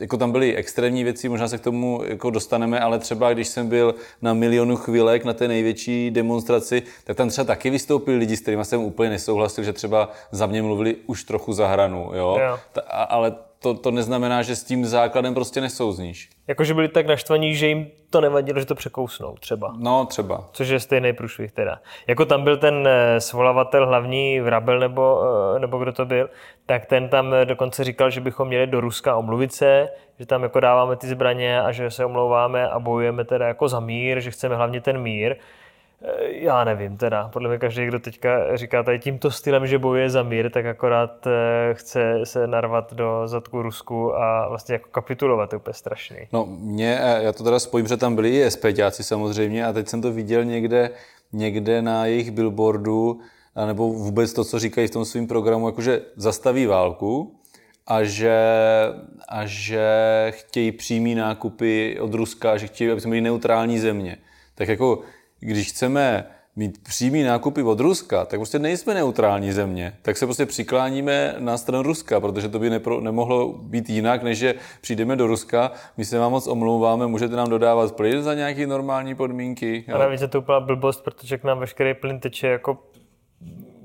jako 0.00 0.16
tam 0.16 0.32
byly 0.32 0.56
extrémní 0.56 1.04
věci, 1.04 1.28
možná 1.28 1.48
se 1.48 1.58
k 1.58 1.60
tomu 1.60 2.00
jako 2.06 2.30
dostaneme, 2.30 2.80
ale 2.80 2.98
třeba 2.98 3.32
když 3.32 3.48
jsem 3.48 3.68
byl 3.68 3.94
na 4.22 4.34
milionu 4.34 4.76
chvílek 4.76 5.24
na 5.24 5.32
té 5.32 5.48
největší 5.48 6.10
demonstraci, 6.10 6.82
tak 7.04 7.16
tam 7.16 7.28
třeba 7.28 7.44
taky 7.44 7.70
vystoupili 7.70 8.16
lidi, 8.16 8.36
s 8.36 8.40
kterými 8.40 8.64
jsem 8.64 8.80
úplně 8.80 9.10
nesouhlasil, 9.10 9.64
že 9.64 9.72
třeba 9.72 10.10
za 10.30 10.46
mě 10.46 10.62
mluvili 10.62 10.96
už 11.06 11.24
trochu 11.24 11.52
za 11.52 11.68
hranu, 11.68 12.10
jo? 12.14 12.38
jo. 12.46 12.58
Ta, 12.72 12.80
ale 12.80 13.36
to, 13.64 13.74
to 13.74 13.90
neznamená, 13.90 14.42
že 14.42 14.56
s 14.56 14.64
tím 14.64 14.86
základem 14.86 15.34
prostě 15.34 15.60
nesouzníš. 15.60 16.30
Jakože 16.46 16.74
byli 16.74 16.88
tak 16.88 17.06
naštvaní, 17.06 17.54
že 17.54 17.66
jim 17.66 17.86
to 18.10 18.20
nevadilo, 18.20 18.60
že 18.60 18.66
to 18.66 18.74
překousnou 18.74 19.34
třeba. 19.40 19.72
No, 19.78 20.06
třeba. 20.06 20.48
Což 20.52 20.68
je 20.68 20.80
stejný 20.80 21.12
průšvih 21.12 21.52
teda. 21.52 21.80
Jako 22.06 22.24
tam 22.24 22.44
byl 22.44 22.56
ten 22.56 22.88
eh, 22.88 23.20
svolavatel 23.20 23.86
hlavní 23.86 24.40
Vrabel 24.40 24.80
nebo, 24.80 25.22
eh, 25.56 25.58
nebo 25.58 25.78
kdo 25.78 25.92
to 25.92 26.04
byl, 26.04 26.30
tak 26.66 26.86
ten 26.86 27.08
tam 27.08 27.34
dokonce 27.44 27.84
říkal, 27.84 28.10
že 28.10 28.20
bychom 28.20 28.48
měli 28.48 28.66
do 28.66 28.80
Ruska 28.80 29.16
omluvit 29.16 29.52
se, 29.52 29.88
že 30.18 30.26
tam 30.26 30.42
jako 30.42 30.60
dáváme 30.60 30.96
ty 30.96 31.06
zbraně 31.06 31.62
a 31.62 31.72
že 31.72 31.90
se 31.90 32.04
omlouváme 32.04 32.68
a 32.68 32.78
bojujeme 32.78 33.24
teda 33.24 33.46
jako 33.46 33.68
za 33.68 33.80
mír, 33.80 34.20
že 34.20 34.30
chceme 34.30 34.56
hlavně 34.56 34.80
ten 34.80 34.98
mír. 34.98 35.36
Eh, 36.02 36.32
já 36.32 36.64
nevím 36.64 36.96
teda, 36.96 37.28
podle 37.28 37.48
mě 37.48 37.58
každý, 37.58 37.86
kdo 37.86 37.98
teďka 37.98 38.56
říká 38.56 38.82
tady 38.82 38.98
tímto 38.98 39.30
stylem, 39.30 39.66
že 39.66 39.78
bojuje 39.78 40.10
za 40.10 40.22
mír, 40.22 40.50
tak 40.50 40.66
akorát 40.66 41.26
eh, 41.26 41.74
chce 41.74 42.20
se 42.24 42.46
narvat 42.46 42.94
do 42.94 43.22
zadku 43.28 43.62
Rusku 43.62 44.16
a 44.16 44.48
vlastně 44.48 44.72
jako 44.72 44.88
kapitulovat, 44.90 45.52
je 45.52 45.56
úplně 45.56 45.74
strašný. 45.74 46.18
No 46.32 46.46
mě, 46.46 47.00
já 47.20 47.32
to 47.32 47.44
teda 47.44 47.58
spojím, 47.58 47.86
že 47.86 47.96
tam 47.96 48.14
byli 48.14 48.36
i 48.36 48.50
SPťáci 48.50 49.04
samozřejmě 49.04 49.66
a 49.66 49.72
teď 49.72 49.88
jsem 49.88 50.02
to 50.02 50.12
viděl 50.12 50.44
někde, 50.44 50.90
někde 51.32 51.82
na 51.82 52.06
jejich 52.06 52.30
billboardu, 52.30 53.20
nebo 53.66 53.92
vůbec 53.92 54.32
to, 54.32 54.44
co 54.44 54.58
říkají 54.58 54.88
v 54.88 54.90
tom 54.90 55.04
svém 55.04 55.26
programu, 55.26 55.68
jakože 55.68 56.00
zastaví 56.16 56.66
válku, 56.66 57.40
a 57.86 58.04
že, 58.04 58.38
a 59.28 59.46
že 59.46 59.86
chtějí 60.30 60.72
přímý 60.72 61.14
nákupy 61.14 62.00
od 62.00 62.14
Ruska, 62.14 62.56
že 62.56 62.66
chtějí, 62.66 62.90
aby 62.90 63.00
jsme 63.00 63.08
byli 63.08 63.20
neutrální 63.20 63.78
země. 63.78 64.16
Tak 64.54 64.68
jako 64.68 65.02
když 65.46 65.68
chceme 65.68 66.24
mít 66.56 66.82
přímý 66.82 67.22
nákupy 67.22 67.62
od 67.62 67.80
Ruska, 67.80 68.24
tak 68.24 68.40
prostě 68.40 68.58
nejsme 68.58 68.94
neutrální 68.94 69.52
země. 69.52 69.96
Tak 70.02 70.16
se 70.16 70.26
prostě 70.26 70.46
přikláníme 70.46 71.34
na 71.38 71.58
stranu 71.58 71.82
Ruska, 71.82 72.20
protože 72.20 72.48
to 72.48 72.58
by 72.58 72.70
nepro, 72.70 73.00
nemohlo 73.00 73.52
být 73.52 73.90
jinak, 73.90 74.22
než 74.22 74.38
že 74.38 74.54
přijdeme 74.80 75.16
do 75.16 75.26
Ruska, 75.26 75.72
my 75.96 76.04
se 76.04 76.18
vám 76.18 76.32
moc 76.32 76.46
omlouváme, 76.46 77.06
můžete 77.06 77.36
nám 77.36 77.48
dodávat 77.50 77.96
plyn 77.96 78.22
za 78.22 78.34
nějaké 78.34 78.66
normální 78.66 79.14
podmínky. 79.14 79.84
Jo? 79.88 79.96
A 79.96 79.98
navíc 79.98 80.20
je 80.20 80.28
to 80.28 80.38
úplná 80.38 80.60
blbost, 80.60 81.04
protože 81.04 81.38
k 81.38 81.44
nám 81.44 81.58
veškerý 81.58 81.94
plyn 81.94 82.20
teče 82.20 82.46
jako 82.46 82.78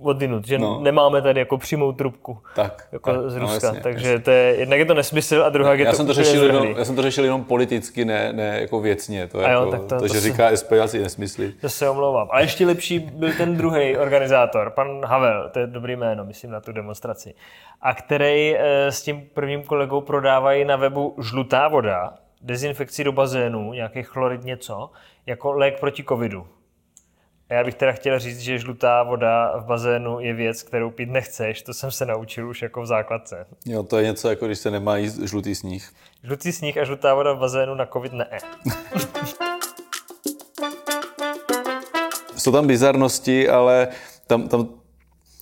odinut, 0.02 0.48
že 0.48 0.58
no. 0.58 0.80
nemáme 0.80 1.22
tady 1.22 1.40
jako 1.40 1.58
přímou 1.58 1.92
trubku 1.92 2.38
tak, 2.56 2.88
jako 2.92 3.12
tak, 3.12 3.30
z 3.30 3.36
no, 3.36 3.42
Ruska, 3.42 3.68
no, 3.68 3.68
jasně, 3.68 3.82
takže 3.82 4.08
jasně. 4.08 4.24
to 4.24 4.32
je, 4.32 4.56
jednak 4.56 4.80
je 4.80 4.86
to 4.86 4.94
nesmysl 4.94 5.44
a 5.46 5.50
druhá 5.50 5.74
je 5.74 5.84
já 5.84 5.92
to, 5.92 5.98
jsem 5.98 6.08
to 6.08 6.14
řešil 6.14 6.44
jenom, 6.44 6.68
Já 6.78 6.86
jsem 6.86 6.96
to 6.96 7.02
řešil 7.02 7.24
jenom 7.24 7.44
politicky, 7.44 8.06
ne, 8.06 8.34
ne 8.34 8.58
jako 8.62 8.82
věcně, 8.82 9.28
to, 9.28 9.42
je 9.42 9.52
jo, 9.52 9.60
jako, 9.60 9.72
tak 9.72 9.82
to, 9.86 10.00
to, 10.00 10.08
že 10.08 10.14
to 10.14 10.20
říká 10.20 10.58
SP 10.62 10.72
asi 10.84 11.00
nesmysly. 11.00 11.54
To 11.62 11.70
se 11.70 11.90
omlouvám. 11.90 12.28
A 12.32 12.40
ještě 12.40 12.66
lepší 12.66 13.00
byl 13.00 13.34
ten 13.38 13.58
druhý 13.58 13.98
organizátor, 13.98 14.70
pan 14.70 15.06
Havel, 15.06 15.50
to 15.54 15.60
je 15.60 15.68
dobrý 15.68 15.96
jméno, 15.96 16.26
myslím, 16.26 16.52
na 16.52 16.62
tu 16.62 16.72
demonstraci, 16.72 17.34
a 17.82 17.94
který 17.94 18.56
e, 18.58 18.92
s 18.92 19.02
tím 19.02 19.30
prvním 19.34 19.64
kolegou 19.64 20.02
prodávají 20.02 20.66
na 20.66 20.76
webu 20.76 21.16
žlutá 21.22 21.68
voda, 21.68 22.14
dezinfekci 22.42 23.04
do 23.04 23.12
bazénu, 23.12 23.74
nějaký 23.74 24.04
chlorid 24.04 24.44
něco, 24.44 24.90
jako 25.26 25.54
lék 25.54 25.80
proti 25.80 26.04
covidu. 26.04 26.48
A 27.50 27.54
já 27.54 27.64
bych 27.64 27.76
teda 27.76 27.92
chtěl 27.92 28.20
říct, 28.20 28.40
že 28.40 28.60
žlutá 28.60 29.04
voda 29.04 29.58
v 29.58 29.66
bazénu 29.66 30.20
je 30.20 30.34
věc, 30.34 30.64
kterou 30.64 30.90
pít 30.90 31.10
nechceš. 31.10 31.62
To 31.62 31.74
jsem 31.74 31.92
se 31.92 32.06
naučil 32.06 32.50
už 32.50 32.62
jako 32.62 32.82
v 32.82 32.86
základce. 32.86 33.46
Jo, 33.66 33.84
to 33.84 33.98
je 33.98 34.04
něco 34.04 34.30
jako 34.30 34.46
když 34.46 34.60
se 34.60 34.72
nemá 34.72 34.98
jíst 34.98 35.20
žlutý 35.20 35.56
sníh. 35.56 35.92
Žlutý 36.24 36.52
sníh 36.52 36.78
a 36.78 36.84
žlutá 36.84 37.14
voda 37.14 37.34
v 37.34 37.40
bazénu 37.40 37.76
na 37.76 37.86
covid 37.86 38.14
ne. 38.14 38.28
Jsou 42.38 42.52
tam 42.52 42.68
bizarnosti, 42.68 43.50
ale 43.50 43.88
tam, 44.28 44.48
tam 44.48 44.70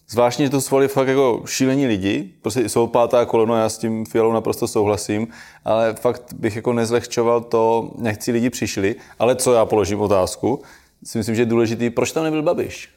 Zvláštně, 0.10 0.46
že 0.46 0.50
to 0.50 0.62
svolili 0.62 0.88
fakt 0.88 1.08
jako 1.08 1.44
šílení 1.46 1.88
lidi, 1.88 2.34
prostě 2.42 2.70
jsou 2.70 2.88
pátá 2.88 3.26
kolona, 3.26 3.60
já 3.60 3.70
s 3.70 3.78
tím 3.78 4.06
Fialou 4.06 4.32
naprosto 4.32 4.68
souhlasím, 4.68 5.28
ale 5.66 5.94
fakt 5.94 6.34
bych 6.34 6.56
jako 6.56 6.74
nezlehčoval 6.74 7.42
to, 7.42 7.92
jak 8.02 8.18
ti 8.18 8.32
lidi 8.32 8.50
přišli, 8.50 8.96
ale 9.20 9.36
co 9.36 9.54
já 9.54 9.66
položím 9.66 10.02
otázku, 10.02 10.62
si 11.04 11.18
myslím, 11.18 11.36
že 11.36 11.42
je 11.42 11.46
důležitý, 11.46 11.90
proč 11.90 12.12
tam 12.12 12.24
nebyl 12.24 12.42
Babiš? 12.42 12.90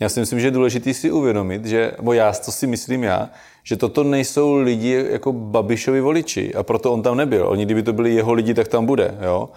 Já 0.00 0.08
si 0.08 0.20
myslím, 0.20 0.40
že 0.40 0.46
je 0.46 0.50
důležité 0.50 0.94
si 0.94 1.10
uvědomit, 1.10 1.66
že, 1.66 1.92
nebo 1.96 2.12
já, 2.12 2.32
to 2.32 2.52
si 2.52 2.66
myslím 2.66 3.04
já, 3.04 3.30
že 3.62 3.76
toto 3.76 4.04
nejsou 4.04 4.54
lidi 4.54 5.06
jako 5.10 5.32
Babišovi 5.32 6.00
voliči 6.00 6.54
a 6.54 6.62
proto 6.62 6.92
on 6.92 7.02
tam 7.02 7.16
nebyl. 7.16 7.48
Oni, 7.48 7.64
kdyby 7.64 7.82
to 7.82 7.92
byli 7.92 8.14
jeho 8.14 8.32
lidi, 8.32 8.54
tak 8.54 8.68
tam 8.68 8.86
bude. 8.86 9.18
Jo? 9.20 9.48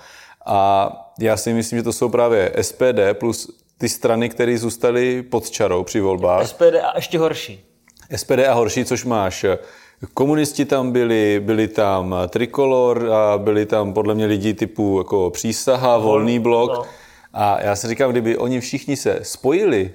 A 0.46 0.92
já 1.20 1.38
si 1.38 1.54
myslím, 1.54 1.80
že 1.80 1.84
to 1.84 1.94
jsou 1.94 2.10
právě 2.10 2.54
SPD 2.62 3.00
plus 3.14 3.60
ty 3.78 3.90
strany, 3.90 4.30
které 4.30 4.58
zůstaly 4.58 5.24
pod 5.24 5.50
čarou 5.50 5.84
při 5.84 6.00
volbách. 6.00 6.48
SPD 6.48 6.76
a 6.84 6.92
ještě 6.96 7.20
horší. 7.20 7.66
SPD 8.16 8.40
a 8.50 8.54
horší, 8.54 8.86
což 8.86 9.06
máš 9.06 9.46
Komunisti 10.14 10.66
tam 10.66 10.92
byli, 10.92 11.40
byli 11.40 11.68
tam 11.68 12.16
Trikolor 12.28 13.10
a 13.12 13.38
byli 13.38 13.66
tam 13.66 13.94
podle 13.94 14.16
mě 14.16 14.26
lidi 14.26 14.54
typu 14.54 14.98
jako 14.98 15.30
Přísaha, 15.30 15.98
Volný 15.98 16.40
blok. 16.40 16.72
No 16.74 17.01
a 17.34 17.62
já 17.62 17.76
si 17.76 17.88
říkám, 17.88 18.12
kdyby 18.12 18.38
oni 18.38 18.60
všichni 18.60 18.98
se 18.98 19.20
spojili, 19.24 19.94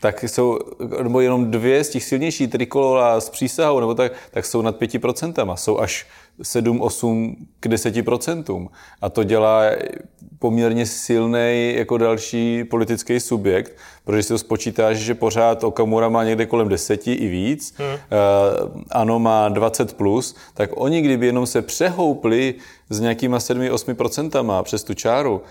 tak 0.00 0.22
jsou, 0.22 0.58
nebo 1.02 1.20
jenom 1.20 1.50
dvě 1.50 1.84
z 1.84 1.88
těch 1.88 2.04
silnější 2.04 2.48
trikolora 2.48 3.20
s 3.20 3.30
přísahou, 3.30 3.80
nebo 3.80 3.94
tak, 3.94 4.12
tak 4.30 4.46
jsou 4.46 4.62
nad 4.62 4.80
5%, 4.80 5.56
jsou 5.56 5.78
až 5.78 6.06
7-8 6.40 7.36
k 7.60 7.66
10%. 7.66 8.68
A 9.02 9.08
to 9.08 9.24
dělá 9.24 9.62
poměrně 10.38 10.86
silný 10.86 11.74
jako 11.76 11.98
další 11.98 12.64
politický 12.64 13.20
subjekt, 13.20 13.76
protože 14.04 14.22
si 14.22 14.28
to 14.28 14.38
spočítáš, 14.38 14.96
že 14.96 15.14
pořád 15.14 15.64
Okamura 15.64 16.08
má 16.08 16.24
někde 16.24 16.46
kolem 16.46 16.68
10 16.68 17.06
i 17.06 17.28
víc, 17.28 17.74
hmm. 17.78 17.88
uh, 17.88 18.82
ANO 18.90 19.18
má 19.18 19.48
20 19.48 19.96
plus, 19.96 20.36
tak 20.54 20.70
oni 20.74 21.02
kdyby 21.02 21.26
jenom 21.26 21.46
se 21.46 21.62
přehoupli 21.62 22.54
s 22.90 23.00
nějakýma 23.00 23.38
7-8% 23.38 24.62
přes 24.62 24.84
tu 24.84 24.94
čáru, 24.94 25.42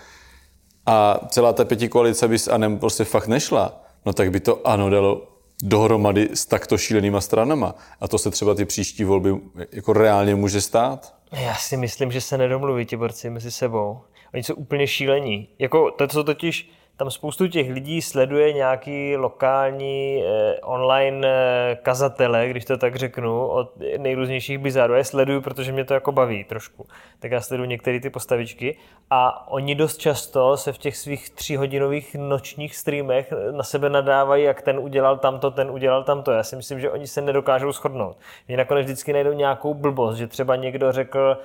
a 0.86 1.20
celá 1.28 1.52
ta 1.52 1.64
pěti 1.64 1.88
koalice 1.88 2.28
by 2.28 2.38
s 2.38 2.48
Anem 2.48 2.78
prostě 2.78 3.04
fakt 3.04 3.26
nešla, 3.26 3.82
no 4.06 4.12
tak 4.12 4.30
by 4.30 4.40
to 4.40 4.66
ano 4.66 4.90
dalo 4.90 5.28
dohromady 5.62 6.28
s 6.34 6.46
takto 6.46 6.78
šílenýma 6.78 7.20
stranama. 7.20 7.74
A 8.00 8.08
to 8.08 8.18
se 8.18 8.30
třeba 8.30 8.54
ty 8.54 8.64
příští 8.64 9.04
volby 9.04 9.34
jako 9.72 9.92
reálně 9.92 10.34
může 10.34 10.60
stát. 10.60 11.14
Já 11.32 11.54
si 11.54 11.76
myslím, 11.76 12.12
že 12.12 12.20
se 12.20 12.38
nedomluví 12.38 12.86
ti 12.86 12.96
borci 12.96 13.30
mezi 13.30 13.50
sebou. 13.50 14.00
Oni 14.34 14.42
jsou 14.42 14.54
úplně 14.54 14.86
šílení. 14.86 15.48
Jako 15.58 15.90
to, 15.90 16.08
co 16.08 16.24
totiž 16.24 16.70
tam 16.96 17.10
spoustu 17.10 17.48
těch 17.48 17.70
lidí 17.70 18.02
sleduje 18.02 18.52
nějaký 18.52 19.16
lokální 19.16 20.22
eh, 20.24 20.60
online 20.60 21.28
eh, 21.28 21.78
kazatele, 21.82 22.48
když 22.48 22.64
to 22.64 22.76
tak 22.76 22.96
řeknu, 22.96 23.46
od 23.46 23.72
nejrůznějších 23.98 24.58
bizarů. 24.58 24.94
Já 24.94 25.04
sleduju, 25.04 25.40
protože 25.40 25.72
mě 25.72 25.84
to 25.84 25.94
jako 25.94 26.12
baví 26.12 26.44
trošku. 26.44 26.86
Tak 27.18 27.30
já 27.30 27.40
sleduju 27.40 27.68
některé 27.68 28.00
ty 28.00 28.10
postavičky 28.10 28.78
a 29.10 29.50
oni 29.50 29.74
dost 29.74 29.98
často 29.98 30.56
se 30.56 30.72
v 30.72 30.78
těch 30.78 30.96
svých 30.96 31.30
tříhodinových 31.30 32.14
nočních 32.14 32.76
streamech 32.76 33.32
na 33.50 33.62
sebe 33.62 33.90
nadávají, 33.90 34.44
jak 34.44 34.62
ten 34.62 34.78
udělal 34.78 35.18
tamto, 35.18 35.50
ten 35.50 35.70
udělal 35.70 36.04
tamto. 36.04 36.32
Já 36.32 36.42
si 36.42 36.56
myslím, 36.56 36.80
že 36.80 36.90
oni 36.90 37.06
se 37.06 37.20
nedokážou 37.20 37.72
shodnout. 37.72 38.16
Mě 38.48 38.56
nakonec 38.56 38.84
vždycky 38.84 39.12
najdou 39.12 39.32
nějakou 39.32 39.74
blbost, 39.74 40.16
že 40.16 40.26
třeba 40.26 40.56
někdo 40.56 40.92
řekl, 40.92 41.38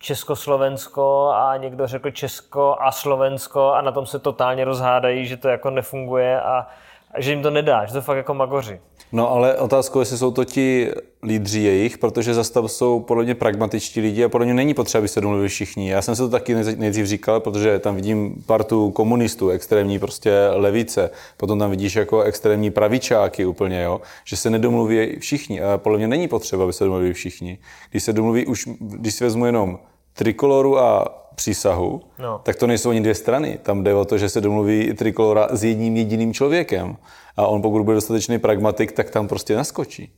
Československo 0.00 1.30
a 1.34 1.56
někdo 1.56 1.86
řekl 1.86 2.10
Česko 2.10 2.76
a 2.80 2.92
Slovensko 2.92 3.72
a 3.72 3.80
na 3.80 3.92
tom 3.92 4.06
se 4.06 4.18
totálně 4.18 4.64
rozhádají, 4.64 5.26
že 5.26 5.36
to 5.36 5.48
jako 5.48 5.70
nefunguje 5.70 6.40
a, 6.40 6.66
a 7.14 7.20
že 7.20 7.30
jim 7.30 7.42
to 7.42 7.50
nedá, 7.50 7.84
že 7.84 7.92
to 7.92 8.00
fakt 8.00 8.16
jako 8.16 8.34
magoři. 8.34 8.80
No 9.12 9.30
ale 9.30 9.56
otázkou, 9.56 10.00
jestli 10.00 10.18
jsou 10.18 10.30
to 10.30 10.44
ti 10.44 10.92
lídři 11.26 11.60
jejich, 11.60 11.98
protože 11.98 12.34
zase 12.34 12.52
tam 12.52 12.68
jsou 12.68 13.00
podle 13.00 13.24
mě 13.24 13.34
pragmatičtí 13.34 14.00
lidi 14.00 14.24
a 14.24 14.28
podle 14.28 14.44
mě 14.44 14.54
není 14.54 14.74
potřeba, 14.74 14.98
aby 14.98 15.08
se 15.08 15.20
domluvili 15.20 15.48
všichni. 15.48 15.90
Já 15.90 16.02
jsem 16.02 16.16
se 16.16 16.22
to 16.22 16.28
taky 16.28 16.54
nejdřív 16.54 17.06
říkal, 17.06 17.40
protože 17.40 17.78
tam 17.78 17.96
vidím 17.96 18.42
partu 18.46 18.90
komunistů, 18.90 19.50
extrémní 19.50 19.98
prostě 19.98 20.48
levice, 20.52 21.10
potom 21.36 21.58
tam 21.58 21.70
vidíš 21.70 21.96
jako 21.96 22.22
extrémní 22.22 22.70
pravičáky 22.70 23.44
úplně, 23.44 23.82
jo? 23.82 24.00
že 24.24 24.36
se 24.36 24.50
nedomluví 24.50 25.16
všichni. 25.18 25.62
A 25.62 25.78
podle 25.78 25.98
mě 25.98 26.08
není 26.08 26.28
potřeba, 26.28 26.64
aby 26.64 26.72
se 26.72 26.84
domluvili 26.84 27.12
všichni. 27.12 27.58
Když 27.90 28.02
se 28.02 28.12
domluví 28.12 28.46
už, 28.46 28.68
když 28.80 29.14
si 29.14 29.24
vezmu 29.24 29.46
jenom 29.46 29.78
trikoloru 30.12 30.78
a 30.78 31.18
přísahu, 31.34 32.02
no. 32.18 32.40
tak 32.42 32.56
to 32.56 32.66
nejsou 32.66 32.90
ani 32.90 33.00
dvě 33.00 33.14
strany. 33.14 33.58
Tam 33.62 33.84
jde 33.84 33.94
o 33.94 34.04
to, 34.04 34.18
že 34.18 34.28
se 34.28 34.40
domluví 34.40 34.92
trikolora 34.94 35.48
s 35.50 35.64
jedním 35.64 35.96
jediným 35.96 36.34
člověkem. 36.34 36.96
A 37.36 37.46
on 37.46 37.62
pokud 37.62 37.82
bude 37.82 37.94
dostatečný 37.94 38.38
pragmatik, 38.38 38.92
tak 38.92 39.10
tam 39.10 39.28
prostě 39.28 39.56
naskočí. 39.56 40.12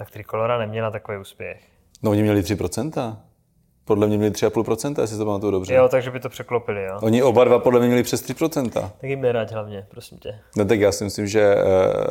Tak 0.00 0.10
trikolora 0.10 0.58
neměla 0.58 0.90
takový 0.90 1.18
úspěch. 1.18 1.60
No 2.02 2.10
oni 2.10 2.22
měli 2.22 2.40
3%. 2.40 3.16
Podle 3.84 4.06
mě 4.06 4.18
měli 4.18 4.32
3,5%, 4.32 5.00
jestli 5.00 5.18
to 5.18 5.24
pamatuju 5.24 5.52
dobře. 5.52 5.74
Jo, 5.74 5.88
takže 5.88 6.10
by 6.10 6.20
to 6.20 6.28
překlopili, 6.28 6.84
jo. 6.84 6.98
Oni 7.02 7.22
oba 7.22 7.44
dva 7.44 7.58
podle 7.58 7.80
mě 7.80 7.88
měli 7.88 8.02
přes 8.02 8.28
3%. 8.28 8.70
Tak 8.70 9.10
jim 9.10 9.20
nerať 9.20 9.52
hlavně, 9.52 9.86
prosím 9.90 10.18
tě. 10.18 10.38
No 10.56 10.64
tak 10.64 10.80
já 10.80 10.92
si 10.92 11.04
myslím, 11.04 11.26
že 11.26 11.40
eh, 11.40 11.62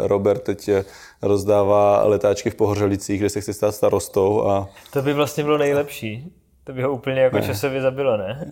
Robert 0.07 0.43
teď 0.43 0.69
eh, 0.69 0.83
rozdává 1.21 2.03
letáčky 2.03 2.49
v 2.49 2.55
Pohořelicích, 2.55 3.19
kde 3.19 3.29
se 3.29 3.41
chce 3.41 3.53
stát 3.53 3.71
starostou 3.71 4.47
a... 4.47 4.69
To 4.93 5.01
by 5.01 5.13
vlastně 5.13 5.43
bylo 5.43 5.57
nejlepší. 5.57 6.33
To 6.63 6.73
by 6.73 6.83
ho 6.83 6.91
úplně 6.91 7.21
jako 7.21 7.35
ne. 7.35 7.45
časově 7.45 7.81
zabilo, 7.81 8.17
ne? 8.17 8.51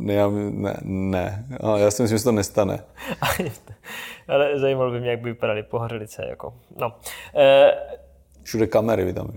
Ne, 0.00 0.14
já, 0.14 0.28
ne, 0.50 0.76
ne. 0.82 1.44
A 1.60 1.78
já 1.78 1.90
si 1.90 2.02
myslím, 2.02 2.18
že 2.18 2.24
to 2.24 2.32
nestane. 2.32 2.84
Ale 4.28 4.58
zajímalo 4.58 4.90
by 4.90 5.00
mě, 5.00 5.10
jak 5.10 5.20
by 5.20 5.30
vypadaly 5.30 5.62
pohořelice. 5.62 6.26
Jako. 6.28 6.54
No. 6.76 6.96
E, 7.36 7.72
Všude 8.50 8.66
kamery 8.66 9.12
tam. 9.12 9.32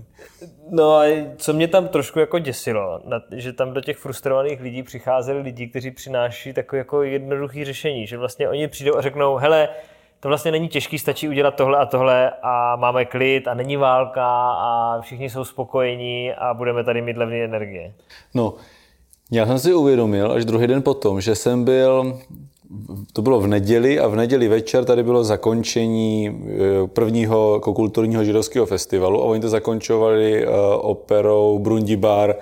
No 0.70 0.96
a 0.96 1.26
co 1.36 1.52
mě 1.52 1.68
tam 1.68 1.88
trošku 1.88 2.18
jako 2.18 2.38
děsilo, 2.38 3.00
že 3.36 3.52
tam 3.52 3.72
do 3.72 3.80
těch 3.80 3.96
frustrovaných 3.96 4.60
lidí 4.60 4.82
přicházeli 4.82 5.40
lidi, 5.40 5.66
kteří 5.66 5.90
přináší 5.90 6.52
takové 6.52 6.78
jako 6.78 7.02
jednoduché 7.02 7.64
řešení, 7.64 8.06
že 8.06 8.18
vlastně 8.18 8.48
oni 8.48 8.68
přijdou 8.68 8.96
a 8.96 9.02
řeknou, 9.02 9.36
hele, 9.36 9.68
to 10.20 10.28
vlastně 10.28 10.52
není 10.52 10.68
těžký, 10.68 10.98
stačí 10.98 11.28
udělat 11.28 11.54
tohle 11.54 11.78
a 11.78 11.86
tohle 11.86 12.32
a 12.42 12.76
máme 12.76 13.04
klid 13.04 13.48
a 13.48 13.54
není 13.54 13.76
válka 13.76 14.26
a 14.50 15.00
všichni 15.00 15.30
jsou 15.30 15.44
spokojení 15.44 16.32
a 16.32 16.54
budeme 16.54 16.84
tady 16.84 17.02
mít 17.02 17.16
levné 17.16 17.44
energie. 17.44 17.94
No, 18.34 18.54
já 19.32 19.46
jsem 19.46 19.58
si 19.58 19.74
uvědomil 19.74 20.32
až 20.32 20.44
druhý 20.44 20.66
den 20.66 20.82
potom, 20.82 21.20
že 21.20 21.34
jsem 21.34 21.64
byl, 21.64 22.18
to 23.12 23.22
bylo 23.22 23.40
v 23.40 23.46
neděli 23.46 24.00
a 24.00 24.08
v 24.08 24.16
neděli 24.16 24.48
večer 24.48 24.84
tady 24.84 25.02
bylo 25.02 25.24
zakončení 25.24 26.28
eh, 26.28 26.86
prvního 26.86 27.54
jako 27.54 27.74
kulturního 27.74 28.24
židovského 28.24 28.66
festivalu 28.66 29.22
a 29.22 29.24
oni 29.24 29.40
to 29.40 29.48
zakončovali 29.48 30.44
eh, 30.44 30.48
operou 30.76 31.58
Brundibar 31.58 32.36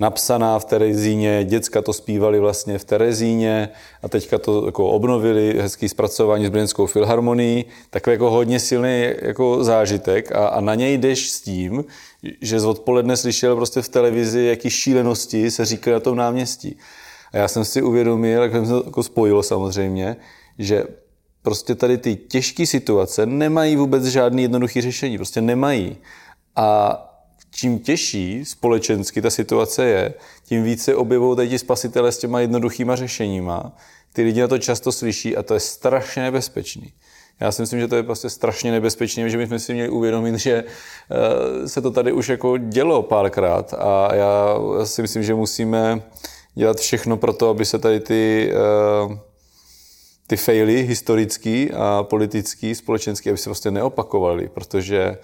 napsaná 0.00 0.58
v 0.58 0.64
Terezíně, 0.64 1.44
děcka 1.44 1.82
to 1.82 1.92
zpívali 1.92 2.40
vlastně 2.40 2.78
v 2.78 2.84
Terezíně 2.84 3.68
a 4.02 4.08
teďka 4.08 4.38
to 4.38 4.66
jako 4.66 4.88
obnovili, 4.88 5.54
hezký 5.58 5.88
zpracování 5.88 6.46
s 6.46 6.50
Brněnskou 6.50 6.86
filharmonií, 6.86 7.64
takový 7.90 8.14
jako 8.14 8.30
hodně 8.30 8.60
silný 8.60 9.12
jako 9.22 9.64
zážitek 9.64 10.32
a, 10.32 10.46
a 10.46 10.60
na 10.60 10.74
něj 10.74 10.98
jdeš 10.98 11.30
s 11.30 11.40
tím, 11.40 11.84
že 12.40 12.60
z 12.60 12.64
odpoledne 12.64 13.16
slyšel 13.16 13.56
prostě 13.56 13.82
v 13.82 13.88
televizi, 13.88 14.44
jaký 14.44 14.70
šílenosti 14.70 15.50
se 15.50 15.64
říkají 15.64 15.92
na 15.92 16.00
tom 16.00 16.16
náměstí. 16.16 16.76
A 17.32 17.36
já 17.36 17.48
jsem 17.48 17.64
si 17.64 17.82
uvědomil, 17.82 18.42
jak 18.42 18.52
jsem 18.52 18.66
se 18.66 18.72
to 18.72 18.82
jako 18.86 19.02
spojil 19.02 19.42
samozřejmě, 19.42 20.16
že 20.58 20.84
prostě 21.42 21.74
tady 21.74 21.98
ty 21.98 22.16
těžké 22.16 22.66
situace 22.66 23.26
nemají 23.26 23.76
vůbec 23.76 24.04
žádný 24.04 24.42
jednoduchý 24.42 24.80
řešení, 24.80 25.16
prostě 25.16 25.40
nemají. 25.40 25.96
A 26.56 26.98
čím 27.50 27.78
těžší 27.78 28.44
společensky 28.44 29.22
ta 29.22 29.30
situace 29.30 29.84
je, 29.84 30.14
tím 30.44 30.64
více 30.64 30.94
objevují 30.94 31.36
tady 31.36 31.48
ti 31.48 31.58
spasitele 31.58 32.12
s 32.12 32.18
těma 32.18 32.40
jednoduchýma 32.40 32.96
řešeníma. 32.96 33.72
Ty 34.12 34.22
lidi 34.22 34.40
na 34.40 34.48
to 34.48 34.58
často 34.58 34.92
slyší 34.92 35.36
a 35.36 35.42
to 35.42 35.54
je 35.54 35.60
strašně 35.60 36.22
nebezpečný. 36.22 36.92
Já 37.40 37.52
si 37.52 37.62
myslím, 37.62 37.80
že 37.80 37.88
to 37.88 37.96
je 37.96 38.02
prostě 38.02 38.30
strašně 38.30 38.72
nebezpečné, 38.72 39.30
že 39.30 39.46
jsme 39.46 39.58
si 39.58 39.74
měli 39.74 39.88
uvědomit, 39.88 40.36
že 40.36 40.64
eh, 40.64 41.68
se 41.68 41.80
to 41.80 41.90
tady 41.90 42.12
už 42.12 42.28
jako 42.28 42.58
dělo 42.58 43.02
párkrát 43.02 43.74
a 43.78 44.14
já 44.14 44.56
si 44.84 45.02
myslím, 45.02 45.22
že 45.22 45.34
musíme 45.34 46.02
dělat 46.54 46.76
všechno 46.76 47.16
pro 47.16 47.32
to, 47.32 47.48
aby 47.48 47.64
se 47.64 47.78
tady 47.78 48.00
ty, 48.00 48.52
eh, 48.52 49.18
ty 50.26 50.36
faily 50.36 50.82
historický 50.82 51.70
a 51.72 52.02
politický, 52.02 52.74
společenský, 52.74 53.28
aby 53.28 53.38
se 53.38 53.50
prostě 53.50 53.70
neopakovaly, 53.70 54.48
protože 54.48 55.18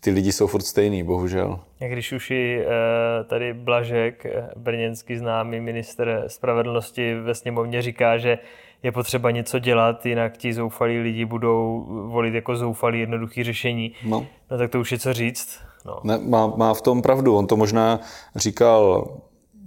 ty 0.00 0.10
lidi 0.10 0.32
jsou 0.32 0.46
furt 0.46 0.62
stejný, 0.62 1.02
bohužel. 1.02 1.60
Jak 1.80 1.92
když 1.92 2.12
už 2.12 2.30
i 2.30 2.64
eh, 2.64 3.24
tady 3.24 3.54
Blažek, 3.54 4.26
eh, 4.26 4.50
brněnský 4.56 5.16
známý 5.16 5.60
minister 5.60 6.24
spravedlnosti 6.26 7.14
ve 7.14 7.34
sněmovně 7.34 7.82
říká, 7.82 8.18
že 8.18 8.38
je 8.82 8.92
potřeba 8.92 9.30
něco 9.30 9.58
dělat, 9.58 10.06
jinak 10.06 10.36
ti 10.36 10.54
zoufalí 10.54 10.98
lidi 10.98 11.24
budou 11.24 11.86
volit 12.12 12.34
jako 12.34 12.56
zoufalý 12.56 13.00
jednoduchý 13.00 13.42
řešení. 13.42 13.92
No. 14.04 14.26
no 14.50 14.58
tak 14.58 14.70
to 14.70 14.80
už 14.80 14.92
je 14.92 14.98
co 14.98 15.12
říct. 15.12 15.58
No. 15.84 16.00
Ne, 16.04 16.18
má, 16.18 16.46
má 16.46 16.74
v 16.74 16.82
tom 16.82 17.02
pravdu. 17.02 17.36
On 17.36 17.46
to 17.46 17.56
možná 17.56 18.00
říkal 18.36 19.08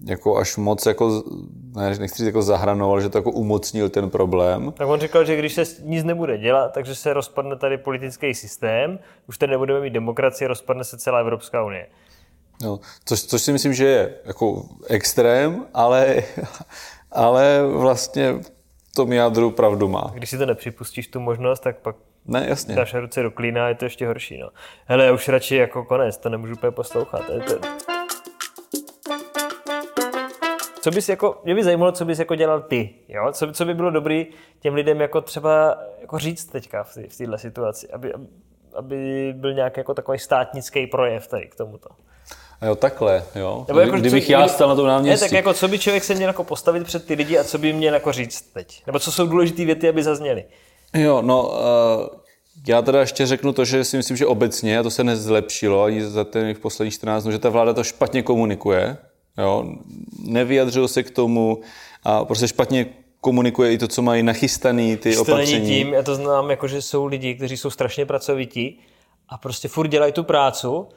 jako 0.06 0.38
až 0.38 0.58
moc 0.58 0.86
jako, 0.86 1.24
ne, 1.76 1.90
nechci 2.00 2.18
říct 2.18 2.26
jako 2.26 2.42
zahranoval, 2.42 3.02
že 3.02 3.10
to 3.10 3.18
jako 3.18 3.32
umocnil 3.32 3.90
ten 3.90 4.10
problém. 4.10 4.72
Tak 4.72 4.88
on 4.88 5.00
říkal, 5.00 5.26
že 5.26 5.38
když 5.38 5.54
se 5.54 5.64
nic 5.84 6.04
nebude 6.04 6.38
dělat, 6.38 6.74
takže 6.74 6.96
se 6.96 7.14
rozpadne 7.14 7.56
tady 7.56 7.78
politický 7.78 8.34
systém, 8.34 9.00
už 9.28 9.38
tady 9.38 9.52
nebudeme 9.52 9.80
mít 9.80 9.94
demokracii, 9.94 10.48
rozpadne 10.48 10.84
se 10.84 10.98
celá 10.98 11.20
Evropská 11.20 11.64
unie. 11.64 11.88
No, 12.62 12.80
což, 13.06 13.24
což 13.24 13.42
si 13.42 13.52
myslím, 13.52 13.74
že 13.74 13.86
je 13.86 14.16
jako 14.26 14.66
extrém, 14.90 15.66
ale, 15.74 16.24
ale 17.12 17.68
vlastně 17.68 18.34
v 18.34 18.96
tom 18.96 19.14
jádru 19.14 19.52
pravdu 19.52 19.88
má. 19.88 20.12
Když 20.14 20.30
si 20.30 20.38
to 20.38 20.46
nepřipustíš, 20.46 21.08
tu 21.08 21.20
možnost, 21.20 21.60
tak 21.60 21.78
pak 21.78 21.96
ne, 22.26 22.46
jasně. 22.50 22.76
dáš 22.76 22.94
ruce 22.94 23.24
do 23.24 23.32
klína 23.32 23.66
a 23.66 23.68
je 23.68 23.76
to 23.76 23.86
ještě 23.86 24.08
horší. 24.08 24.38
No. 24.38 24.50
Hele, 24.86 25.12
už 25.12 25.28
radši 25.28 25.56
jako 25.56 25.84
konec, 25.84 26.18
to 26.18 26.30
nemůžu 26.30 26.54
úplně 26.54 26.72
poslouchat. 26.72 27.22
Je 27.34 27.40
to... 27.40 27.54
Co 30.84 30.92
bys 30.92 31.10
jako, 31.10 31.42
mě 31.44 31.56
by 31.56 31.64
zajímalo, 31.64 31.92
co 31.92 32.06
bys 32.06 32.20
jako 32.20 32.36
dělal 32.36 32.62
ty, 32.62 32.90
jo? 33.10 33.32
Co, 33.32 33.52
co 33.52 33.66
by 33.66 33.74
bylo 33.74 33.92
dobrý 33.92 34.28
těm 34.60 34.74
lidem 34.74 35.02
jako 35.02 35.22
třeba 35.22 35.78
jako 36.02 36.20
říct 36.20 36.46
teďka 36.46 36.84
v, 36.84 36.98
v 37.10 37.18
této 37.18 37.38
situaci, 37.38 37.88
aby, 37.88 38.14
aby 38.76 39.34
byl 39.38 39.54
nějaký 39.54 39.80
jako 39.80 39.94
takový 39.94 40.20
státnický 40.20 40.88
projev 40.88 41.28
tady 41.28 41.48
k 41.48 41.56
tomuto. 41.56 41.90
A 42.62 42.66
jo, 42.66 42.76
takhle, 42.76 43.24
jo. 43.36 43.66
Nebo 43.68 43.80
jako, 43.80 43.96
Kdybych 43.96 44.26
co, 44.26 44.32
já 44.32 44.48
stal 44.48 44.70
na 44.70 44.76
tom 44.76 44.88
náměstí. 44.88 45.24
Ne, 45.24 45.30
tak 45.30 45.36
jako 45.36 45.54
co 45.54 45.68
by 45.68 45.80
člověk 45.80 46.04
se 46.04 46.16
měl 46.16 46.30
jako 46.30 46.44
postavit 46.44 46.84
před 46.84 47.06
ty 47.06 47.14
lidi 47.14 47.38
a 47.38 47.44
co 47.44 47.58
by 47.58 47.74
měl 47.74 47.94
jako 47.94 48.12
říct 48.12 48.42
teď? 48.42 48.84
Nebo 48.86 49.00
co 49.00 49.12
jsou 49.12 49.28
důležité 49.28 49.66
věty, 49.66 49.90
aby 49.90 50.04
zazněly? 50.04 50.46
Jo, 50.94 51.22
no, 51.22 51.50
uh, 51.50 51.58
já 52.68 52.82
teda 52.82 53.00
ještě 53.00 53.26
řeknu 53.26 53.54
to, 53.54 53.66
že 53.66 53.84
si 53.84 53.98
myslím, 53.98 54.18
že 54.18 54.26
obecně, 54.26 54.80
a 54.80 54.84
to 54.84 54.92
se 54.92 55.04
nezlepšilo 55.04 55.84
ani 55.84 56.06
za 56.06 56.24
těch 56.24 56.60
posledních 56.60 56.94
14 56.94 57.24
dnů, 57.24 57.32
že 57.32 57.40
ta 57.40 57.50
vláda 57.50 57.74
to 57.74 57.84
špatně 57.84 58.24
komunikuje, 58.24 58.98
Jo? 59.38 59.66
Nevyjadřují 60.24 60.90
se 60.90 61.04
k 61.04 61.12
tomu 61.12 61.62
a 62.04 62.26
prostě 62.26 62.48
špatně 62.48 62.86
komunikuje 63.22 63.74
i 63.74 63.78
to, 63.78 63.88
co 63.88 64.02
mají 64.02 64.24
nachystaný 64.24 64.98
ty 64.98 65.16
to 65.16 65.22
opatření. 65.22 65.54
není 65.54 65.68
tím, 65.68 65.94
já 65.94 66.04
to 66.04 66.16
znám, 66.16 66.50
jako, 66.50 66.68
že 66.68 66.82
jsou 66.82 67.06
lidi, 67.06 67.36
kteří 67.36 67.58
jsou 67.58 67.70
strašně 67.70 68.06
pracovití 68.06 68.80
a 69.30 69.38
prostě 69.38 69.68
furt 69.68 69.88
dělají 69.88 70.14
tu 70.14 70.24
prácu 70.24 70.90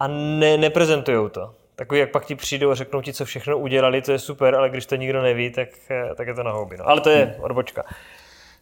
a 0.00 0.08
ne, 0.08 0.56
neprezentují 0.56 1.30
to. 1.30 1.54
Takový, 1.76 2.00
jak 2.00 2.10
pak 2.10 2.26
ti 2.26 2.34
přijdou 2.34 2.70
a 2.70 2.74
řeknou 2.74 3.02
ti, 3.02 3.12
co 3.12 3.24
všechno 3.24 3.58
udělali, 3.58 4.02
to 4.02 4.12
je 4.12 4.18
super, 4.18 4.54
ale 4.54 4.70
když 4.70 4.86
to 4.86 4.96
nikdo 4.96 5.22
neví, 5.22 5.50
tak, 5.50 5.68
tak 6.16 6.26
je 6.26 6.34
to 6.34 6.42
na 6.42 6.52
houby. 6.52 6.76
No. 6.76 6.88
Ale 6.88 7.00
to 7.00 7.10
je 7.10 7.36
odbočka. 7.40 7.84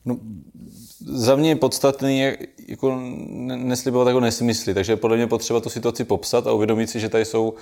No, 0.04 0.18
za 1.00 1.36
mě 1.36 1.48
je 1.48 1.56
podstatný 1.56 2.32
jako 2.68 3.00
neslibovat 3.38 4.08
jako 4.08 4.20
nesmysly, 4.20 4.74
takže 4.74 4.96
podle 4.96 5.16
mě 5.16 5.26
potřeba 5.26 5.60
tu 5.60 5.70
situaci 5.70 6.04
popsat 6.04 6.46
a 6.46 6.52
uvědomit 6.52 6.90
si, 6.90 7.00
že 7.00 7.08
tady 7.08 7.24
jsou 7.24 7.54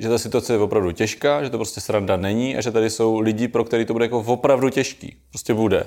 že 0.00 0.08
ta 0.08 0.18
situace 0.18 0.52
je 0.52 0.58
opravdu 0.58 0.92
těžká, 0.92 1.44
že 1.44 1.50
to 1.50 1.58
prostě 1.58 1.80
sranda 1.80 2.16
není 2.16 2.56
a 2.56 2.60
že 2.60 2.70
tady 2.70 2.90
jsou 2.90 3.18
lidi, 3.18 3.48
pro 3.48 3.64
který 3.64 3.84
to 3.84 3.92
bude 3.92 4.04
jako 4.04 4.18
opravdu 4.18 4.68
těžký. 4.68 5.16
Prostě 5.30 5.54
bude. 5.54 5.86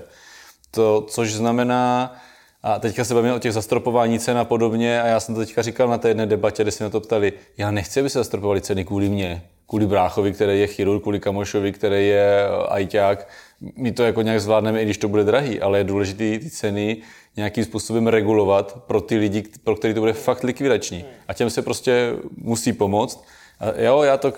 To, 0.72 1.06
což 1.10 1.34
znamená, 1.34 2.16
a 2.64 2.80
teďka 2.80 3.06
se 3.06 3.14
bavíme 3.14 3.34
o 3.34 3.40
těch 3.40 3.54
zastropování 3.54 4.20
cen 4.20 4.38
a 4.38 4.46
podobně 4.46 5.02
a 5.02 5.08
já 5.08 5.20
jsem 5.20 5.36
to 5.36 5.42
teďka 5.42 5.62
říkal 5.62 5.88
na 5.88 5.98
té 5.98 6.08
jedné 6.08 6.26
debatě, 6.26 6.64
kde 6.64 6.72
se 6.72 6.84
na 6.84 6.90
to 6.90 7.00
ptali, 7.00 7.34
já 7.58 7.72
nechci, 7.72 8.00
aby 8.00 8.10
se 8.10 8.20
zastropovali 8.20 8.62
ceny 8.62 8.86
kvůli 8.86 9.10
mně, 9.10 9.42
kvůli 9.68 9.88
bráchovi, 9.88 10.32
který 10.32 10.60
je 10.60 10.68
chirurg, 10.68 11.02
kvůli 11.02 11.20
kamošovi, 11.20 11.72
který 11.72 12.08
je 12.08 12.48
ajťák. 12.70 13.28
My 13.76 13.92
to 13.92 14.04
jako 14.04 14.22
nějak 14.22 14.42
zvládneme, 14.42 14.82
i 14.82 14.86
když 14.86 14.98
to 14.98 15.08
bude 15.08 15.24
drahý, 15.24 15.62
ale 15.62 15.78
je 15.78 15.84
důležité 15.84 16.40
ty 16.40 16.50
ceny 16.50 16.98
nějakým 17.38 17.66
způsobem 17.66 18.08
regulovat 18.08 18.84
pro 18.88 19.02
ty 19.02 19.18
lidi, 19.18 19.44
pro 19.64 19.76
který 19.76 19.94
to 19.94 20.00
bude 20.00 20.14
fakt 20.14 20.44
likvidační. 20.44 21.06
A 21.28 21.34
těm 21.34 21.50
se 21.50 21.62
prostě 21.62 22.14
musí 22.38 22.74
pomoct. 22.74 23.26
A 23.60 23.82
jo, 23.82 24.02
já, 24.02 24.18
to, 24.18 24.34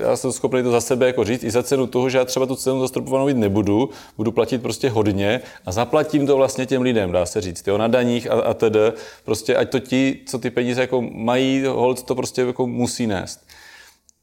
já 0.00 0.16
jsem 0.16 0.32
schopný 0.32 0.62
to 0.62 0.70
za 0.70 0.80
sebe 0.80 1.06
jako 1.06 1.24
říct 1.24 1.44
i 1.44 1.50
za 1.50 1.62
cenu 1.62 1.86
toho, 1.86 2.10
že 2.10 2.18
já 2.18 2.24
třeba 2.24 2.46
tu 2.46 2.56
cenu 2.56 2.80
zastropovanou 2.80 3.26
mít 3.26 3.36
nebudu, 3.36 3.90
budu 4.16 4.32
platit 4.32 4.62
prostě 4.62 4.90
hodně 4.90 5.40
a 5.66 5.72
zaplatím 5.72 6.26
to 6.26 6.36
vlastně 6.36 6.66
těm 6.66 6.82
lidem, 6.82 7.12
dá 7.12 7.26
se 7.26 7.40
říct, 7.40 7.68
jo, 7.68 7.78
na 7.78 7.88
daních 7.88 8.30
a, 8.30 8.34
a 8.34 8.54
tedy, 8.54 8.78
prostě 9.24 9.56
ať 9.56 9.70
to 9.70 9.78
ti, 9.78 10.20
co 10.26 10.38
ty 10.38 10.50
peníze 10.50 10.80
jako 10.80 11.02
mají, 11.02 11.64
hold 11.66 12.02
to 12.02 12.14
prostě 12.14 12.42
jako 12.42 12.66
musí 12.66 13.06
nést. 13.06 13.40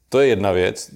To 0.08 0.20
je 0.20 0.28
jedna 0.28 0.52
věc. 0.52 0.90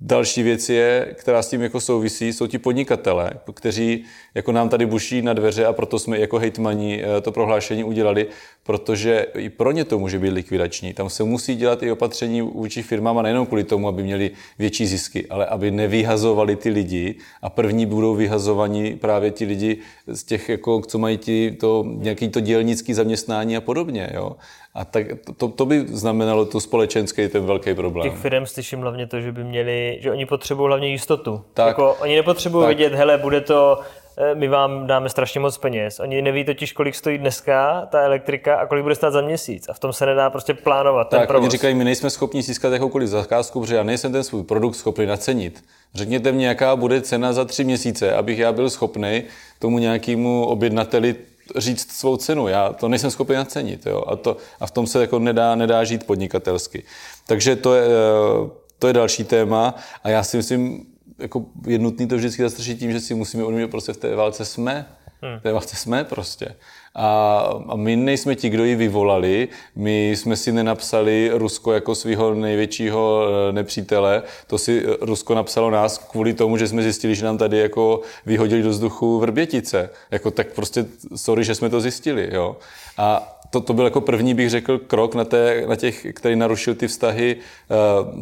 Další 0.00 0.42
věc 0.42 0.68
je, 0.68 1.14
která 1.14 1.42
s 1.42 1.50
tím 1.50 1.62
jako 1.62 1.80
souvisí, 1.80 2.32
jsou 2.32 2.46
ti 2.46 2.58
podnikatele, 2.58 3.30
kteří 3.54 4.04
jako 4.34 4.52
nám 4.52 4.68
tady 4.68 4.86
buší 4.86 5.22
na 5.22 5.32
dveře 5.32 5.66
a 5.66 5.72
proto 5.72 5.98
jsme 5.98 6.18
jako 6.18 6.38
hejtmani 6.38 7.02
eh, 7.04 7.20
to 7.20 7.32
prohlášení 7.32 7.84
udělali, 7.84 8.26
protože 8.62 9.26
i 9.34 9.50
pro 9.50 9.72
ně 9.72 9.84
to 9.84 9.98
může 9.98 10.18
být 10.18 10.30
likvidační. 10.30 10.92
Tam 10.92 11.10
se 11.10 11.24
musí 11.24 11.54
dělat 11.56 11.82
i 11.82 11.92
opatření 11.92 12.42
vůči 12.42 12.82
firmám 12.82 13.18
a 13.18 13.22
nejenom 13.22 13.46
kvůli 13.46 13.64
tomu, 13.64 13.88
aby 13.88 14.02
měli 14.02 14.30
větší 14.58 14.86
zisky, 14.86 15.26
ale 15.26 15.46
aby 15.46 15.70
nevyhazovali 15.70 16.56
ty 16.56 16.68
lidi 16.68 17.14
a 17.42 17.50
první 17.50 17.86
budou 17.86 18.14
vyhazovaní 18.14 18.96
právě 18.96 19.30
ti 19.30 19.44
lidi 19.44 19.78
z 20.06 20.24
těch, 20.24 20.48
jako, 20.48 20.80
co 20.80 20.98
mají 20.98 21.18
ti 21.18 21.56
to, 21.60 21.84
nějaký 21.86 22.28
to 22.28 22.40
dělnický 22.40 22.94
zaměstnání 22.94 23.56
a 23.56 23.60
podobně. 23.60 24.10
Jo? 24.14 24.36
A 24.74 24.84
tak 24.84 25.06
to, 25.36 25.48
to 25.48 25.66
by 25.66 25.86
znamenalo 25.86 26.44
tu 26.44 26.60
společenský 26.60 27.28
ten 27.28 27.46
velký 27.46 27.74
problém. 27.74 28.10
Těch 28.10 28.20
firm 28.20 28.46
slyším 28.46 28.80
hlavně 28.80 29.06
to, 29.06 29.20
že 29.20 29.32
by 29.32 29.44
měli, 29.44 29.98
že 30.00 30.10
oni 30.10 30.26
potřebují 30.26 30.68
hlavně 30.68 30.88
jistotu. 30.88 31.44
Tak, 31.54 31.66
jako, 31.66 31.96
oni 32.00 32.16
nepotřebují 32.16 32.68
vidět, 32.68 32.94
hele, 32.94 33.18
bude 33.18 33.40
to 33.40 33.78
Eh, 34.16 34.34
my 34.34 34.48
vám 34.48 34.86
dáme 34.86 35.08
strašně 35.08 35.40
moc 35.40 35.58
peněz. 35.58 36.00
Oni 36.00 36.22
neví 36.22 36.44
totiž, 36.44 36.72
kolik 36.72 36.94
stojí 36.94 37.18
dneska 37.18 37.86
ta 37.90 38.00
elektrika 38.00 38.56
a 38.56 38.66
kolik 38.66 38.82
bude 38.82 38.94
stát 38.94 39.10
za 39.10 39.20
měsíc. 39.20 39.68
A 39.68 39.72
v 39.72 39.78
tom 39.78 39.92
se 39.92 40.06
nedá 40.06 40.30
prostě 40.30 40.54
plánovat. 40.54 41.08
Tak, 41.08 41.26
ten 41.26 41.36
oni 41.36 41.48
říkají, 41.48 41.74
my 41.74 41.84
nejsme 41.84 42.10
schopni 42.10 42.42
získat 42.42 42.72
jakoukoliv 42.72 43.08
zakázku, 43.08 43.60
protože 43.60 43.74
já 43.74 43.82
nejsem 43.82 44.12
ten 44.12 44.24
svůj 44.24 44.42
produkt 44.42 44.74
schopný 44.74 45.06
nacenit. 45.06 45.64
Řekněte 45.94 46.32
mi, 46.32 46.44
jaká 46.44 46.76
bude 46.76 47.00
cena 47.00 47.32
za 47.32 47.44
tři 47.44 47.64
měsíce, 47.64 48.14
abych 48.14 48.38
já 48.38 48.52
byl 48.52 48.70
schopný 48.70 49.22
tomu 49.58 49.78
nějakému 49.78 50.46
objednateli 50.46 51.14
říct 51.56 51.92
svou 51.92 52.16
cenu. 52.16 52.48
Já 52.48 52.72
to 52.72 52.88
nejsem 52.88 53.10
schopný 53.10 53.34
nacenit. 53.34 53.86
Jo? 53.86 54.04
A, 54.06 54.16
to, 54.16 54.36
a 54.60 54.66
v 54.66 54.70
tom 54.70 54.86
se 54.86 55.00
jako 55.00 55.18
nedá, 55.18 55.54
nedá 55.54 55.84
žít 55.84 56.06
podnikatelsky. 56.06 56.82
Takže 57.26 57.56
to 57.56 57.74
je, 57.74 57.84
eh, 57.84 58.50
to 58.78 58.86
je 58.86 58.92
další 58.92 59.24
téma 59.24 59.74
a 60.02 60.08
já 60.08 60.22
si 60.22 60.36
myslím, 60.36 60.86
jako 61.18 61.44
je 61.66 61.78
nutný 61.78 62.08
to 62.08 62.16
vždycky 62.16 62.42
zastršit 62.42 62.78
tím, 62.78 62.92
že 62.92 63.00
si 63.00 63.14
musíme 63.14 63.44
uvědomit, 63.44 63.70
prostě 63.70 63.92
v 63.92 63.96
té 63.96 64.16
válce 64.16 64.44
jsme. 64.44 64.86
Hmm. 65.24 65.38
V 65.38 65.42
té 65.42 65.52
válce 65.52 65.76
jsme 65.76 66.04
prostě. 66.04 66.54
A, 66.94 67.38
a 67.68 67.76
my 67.76 67.96
nejsme 67.96 68.34
ti, 68.34 68.48
kdo 68.48 68.64
ji 68.64 68.74
vyvolali, 68.76 69.48
my 69.76 70.10
jsme 70.10 70.36
si 70.36 70.52
nenapsali 70.52 71.30
Rusko 71.32 71.72
jako 71.72 71.94
svého 71.94 72.34
největšího 72.34 73.26
eh, 73.26 73.52
nepřítele, 73.52 74.22
to 74.46 74.58
si 74.58 74.86
Rusko 75.00 75.34
napsalo 75.34 75.70
nás 75.70 75.98
kvůli 75.98 76.34
tomu, 76.34 76.56
že 76.56 76.68
jsme 76.68 76.82
zjistili, 76.82 77.14
že 77.14 77.24
nám 77.24 77.38
tady 77.38 77.58
jako 77.58 78.00
vyhodili 78.26 78.62
do 78.62 78.70
vzduchu 78.70 79.20
vrbětice. 79.20 79.90
Jako 80.10 80.30
tak 80.30 80.46
prostě 80.52 80.86
sorry, 81.16 81.44
že 81.44 81.54
jsme 81.54 81.70
to 81.70 81.80
zjistili, 81.80 82.28
jo. 82.32 82.56
A 82.98 83.33
to, 83.54 83.60
to 83.60 83.72
byl 83.72 83.84
jako 83.84 84.00
první, 84.00 84.34
bych 84.34 84.50
řekl, 84.50 84.78
krok 84.78 85.14
na, 85.14 85.24
té, 85.24 85.64
na 85.68 85.76
těch, 85.76 86.06
který 86.12 86.36
narušil 86.36 86.74
ty 86.74 86.88
vztahy 86.88 87.36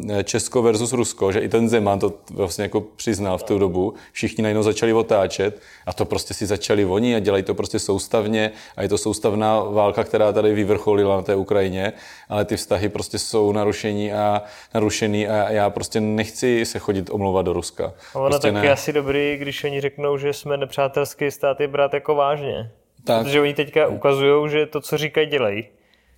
eh, 0.09 0.23
Česko 0.23 0.61
versus 0.61 0.93
Rusko, 0.93 1.31
že 1.31 1.39
i 1.39 1.49
ten 1.49 1.69
Zeman 1.69 1.99
to 1.99 2.13
vlastně 2.33 2.63
jako 2.63 2.81
přiznal 2.81 3.37
v 3.37 3.43
tu 3.43 3.59
dobu. 3.59 3.93
Všichni 4.11 4.41
najednou 4.41 4.63
začali 4.63 4.93
otáčet 4.93 5.61
a 5.85 5.93
to 5.93 6.05
prostě 6.05 6.33
si 6.33 6.45
začali 6.45 6.85
oni 6.85 7.15
a 7.15 7.19
dělají 7.19 7.43
to 7.43 7.53
prostě 7.53 7.79
soustavně 7.79 8.51
a 8.77 8.81
je 8.81 8.89
to 8.89 8.97
soustavná 8.97 9.63
válka, 9.63 10.03
která 10.03 10.31
tady 10.31 10.53
vyvrcholila 10.53 11.15
na 11.15 11.21
té 11.21 11.35
Ukrajině, 11.35 11.93
ale 12.29 12.45
ty 12.45 12.57
vztahy 12.57 12.89
prostě 12.89 13.19
jsou 13.19 13.51
narušení 13.51 14.13
a 14.13 14.41
narušený 14.73 15.27
a 15.27 15.51
já 15.51 15.69
prostě 15.69 16.01
nechci 16.01 16.65
se 16.65 16.79
chodit 16.79 17.09
omlouvat 17.11 17.45
do 17.45 17.53
Ruska. 17.53 17.93
Ono 18.13 18.29
prostě 18.29 18.51
taky 18.51 18.67
ne. 18.67 18.73
asi 18.73 18.93
dobrý, 18.93 19.37
když 19.37 19.63
oni 19.63 19.81
řeknou, 19.81 20.17
že 20.17 20.33
jsme 20.33 20.57
nepřátelský 20.57 21.31
stát, 21.31 21.59
je 21.59 21.67
brát 21.67 21.93
jako 21.93 22.15
vážně. 22.15 22.71
Tak. 23.05 23.23
Protože 23.23 23.41
oni 23.41 23.53
teďka 23.53 23.87
ukazují, 23.87 24.49
že 24.49 24.65
to, 24.65 24.81
co 24.81 24.97
říkají, 24.97 25.27
dělají. 25.27 25.67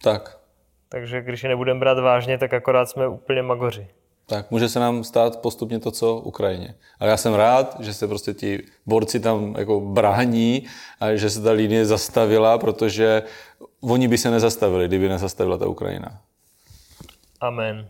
Tak. 0.02 0.40
Takže 0.90 1.22
když 1.22 1.44
je 1.44 1.50
nebudeme 1.50 1.80
brát 1.80 2.00
vážně, 2.00 2.38
tak 2.38 2.54
akorát 2.54 2.90
jsme 2.90 3.08
úplně 3.08 3.42
magoři. 3.42 3.88
Tak 4.28 4.52
může 4.52 4.70
se 4.70 4.80
nám 4.80 5.04
stát 5.04 5.42
postupně 5.42 5.80
to, 5.80 5.92
co 5.92 6.16
Ukrajině. 6.16 6.76
Ale 7.00 7.10
já 7.10 7.18
jsem 7.18 7.34
rád, 7.34 7.78
že 7.80 7.94
se 7.94 8.08
prostě 8.08 8.34
ti 8.34 8.64
borci 8.86 9.20
tam 9.20 9.56
jako 9.58 9.80
brání 9.80 10.66
a 11.00 11.16
že 11.16 11.30
se 11.30 11.42
ta 11.42 11.52
linie 11.52 11.86
zastavila, 11.86 12.58
protože 12.58 13.24
oni 13.82 14.08
by 14.08 14.18
se 14.18 14.32
nezastavili, 14.32 14.88
kdyby 14.88 15.10
nezastavila 15.10 15.58
ta 15.58 15.68
Ukrajina. 15.68 16.22
Amen. 17.42 17.90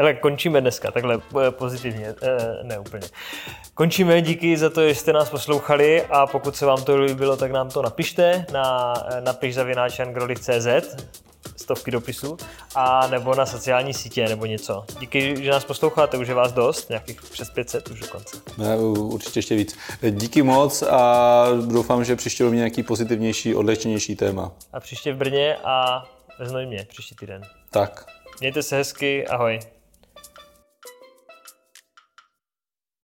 Ale 0.00 0.14
končíme 0.14 0.60
dneska, 0.60 0.90
takhle 0.90 1.14
eh, 1.46 1.50
pozitivně, 1.50 2.14
eh, 2.22 2.38
ne 2.62 2.78
úplně. 2.78 3.06
Končíme, 3.74 4.22
díky 4.22 4.56
za 4.56 4.70
to, 4.70 4.88
že 4.88 4.94
jste 4.94 5.12
nás 5.12 5.30
poslouchali 5.30 6.02
a 6.02 6.26
pokud 6.26 6.56
se 6.56 6.66
vám 6.66 6.84
to 6.84 6.96
líbilo, 6.96 7.36
tak 7.36 7.50
nám 7.52 7.70
to 7.70 7.82
napište 7.82 8.46
na 8.52 8.94
eh, 9.10 9.20
napiš 9.20 9.56
stovky 11.56 11.90
dopisů, 11.90 12.36
a 12.74 13.06
nebo 13.06 13.34
na 13.34 13.46
sociální 13.46 13.94
sítě 13.94 14.28
nebo 14.28 14.46
něco. 14.46 14.84
Díky, 15.00 15.44
že 15.44 15.50
nás 15.50 15.64
posloucháte, 15.64 16.16
už 16.16 16.28
je 16.28 16.34
vás 16.34 16.52
dost, 16.52 16.88
nějakých 16.88 17.22
přes 17.22 17.50
500 17.50 17.88
už 17.88 18.00
dokonce. 18.00 18.36
Ne, 18.58 18.76
určitě 18.76 19.38
ještě 19.38 19.54
víc. 19.54 19.78
Díky 20.10 20.42
moc 20.42 20.82
a 20.82 21.46
doufám, 21.66 22.04
že 22.04 22.16
příště 22.16 22.44
bude 22.44 22.56
nějaký 22.56 22.82
pozitivnější, 22.82 23.54
odlehčenější 23.54 24.16
téma. 24.16 24.52
A 24.72 24.80
příště 24.80 25.12
v 25.12 25.16
Brně 25.16 25.56
a 25.64 26.04
ve 26.38 26.46
Znojmě 26.46 26.86
příští 26.88 27.14
týden. 27.14 27.42
Tak. 27.70 28.06
Mějte 28.40 28.62
se 28.62 28.76
hezky, 28.76 29.26
ahoj. 29.26 29.60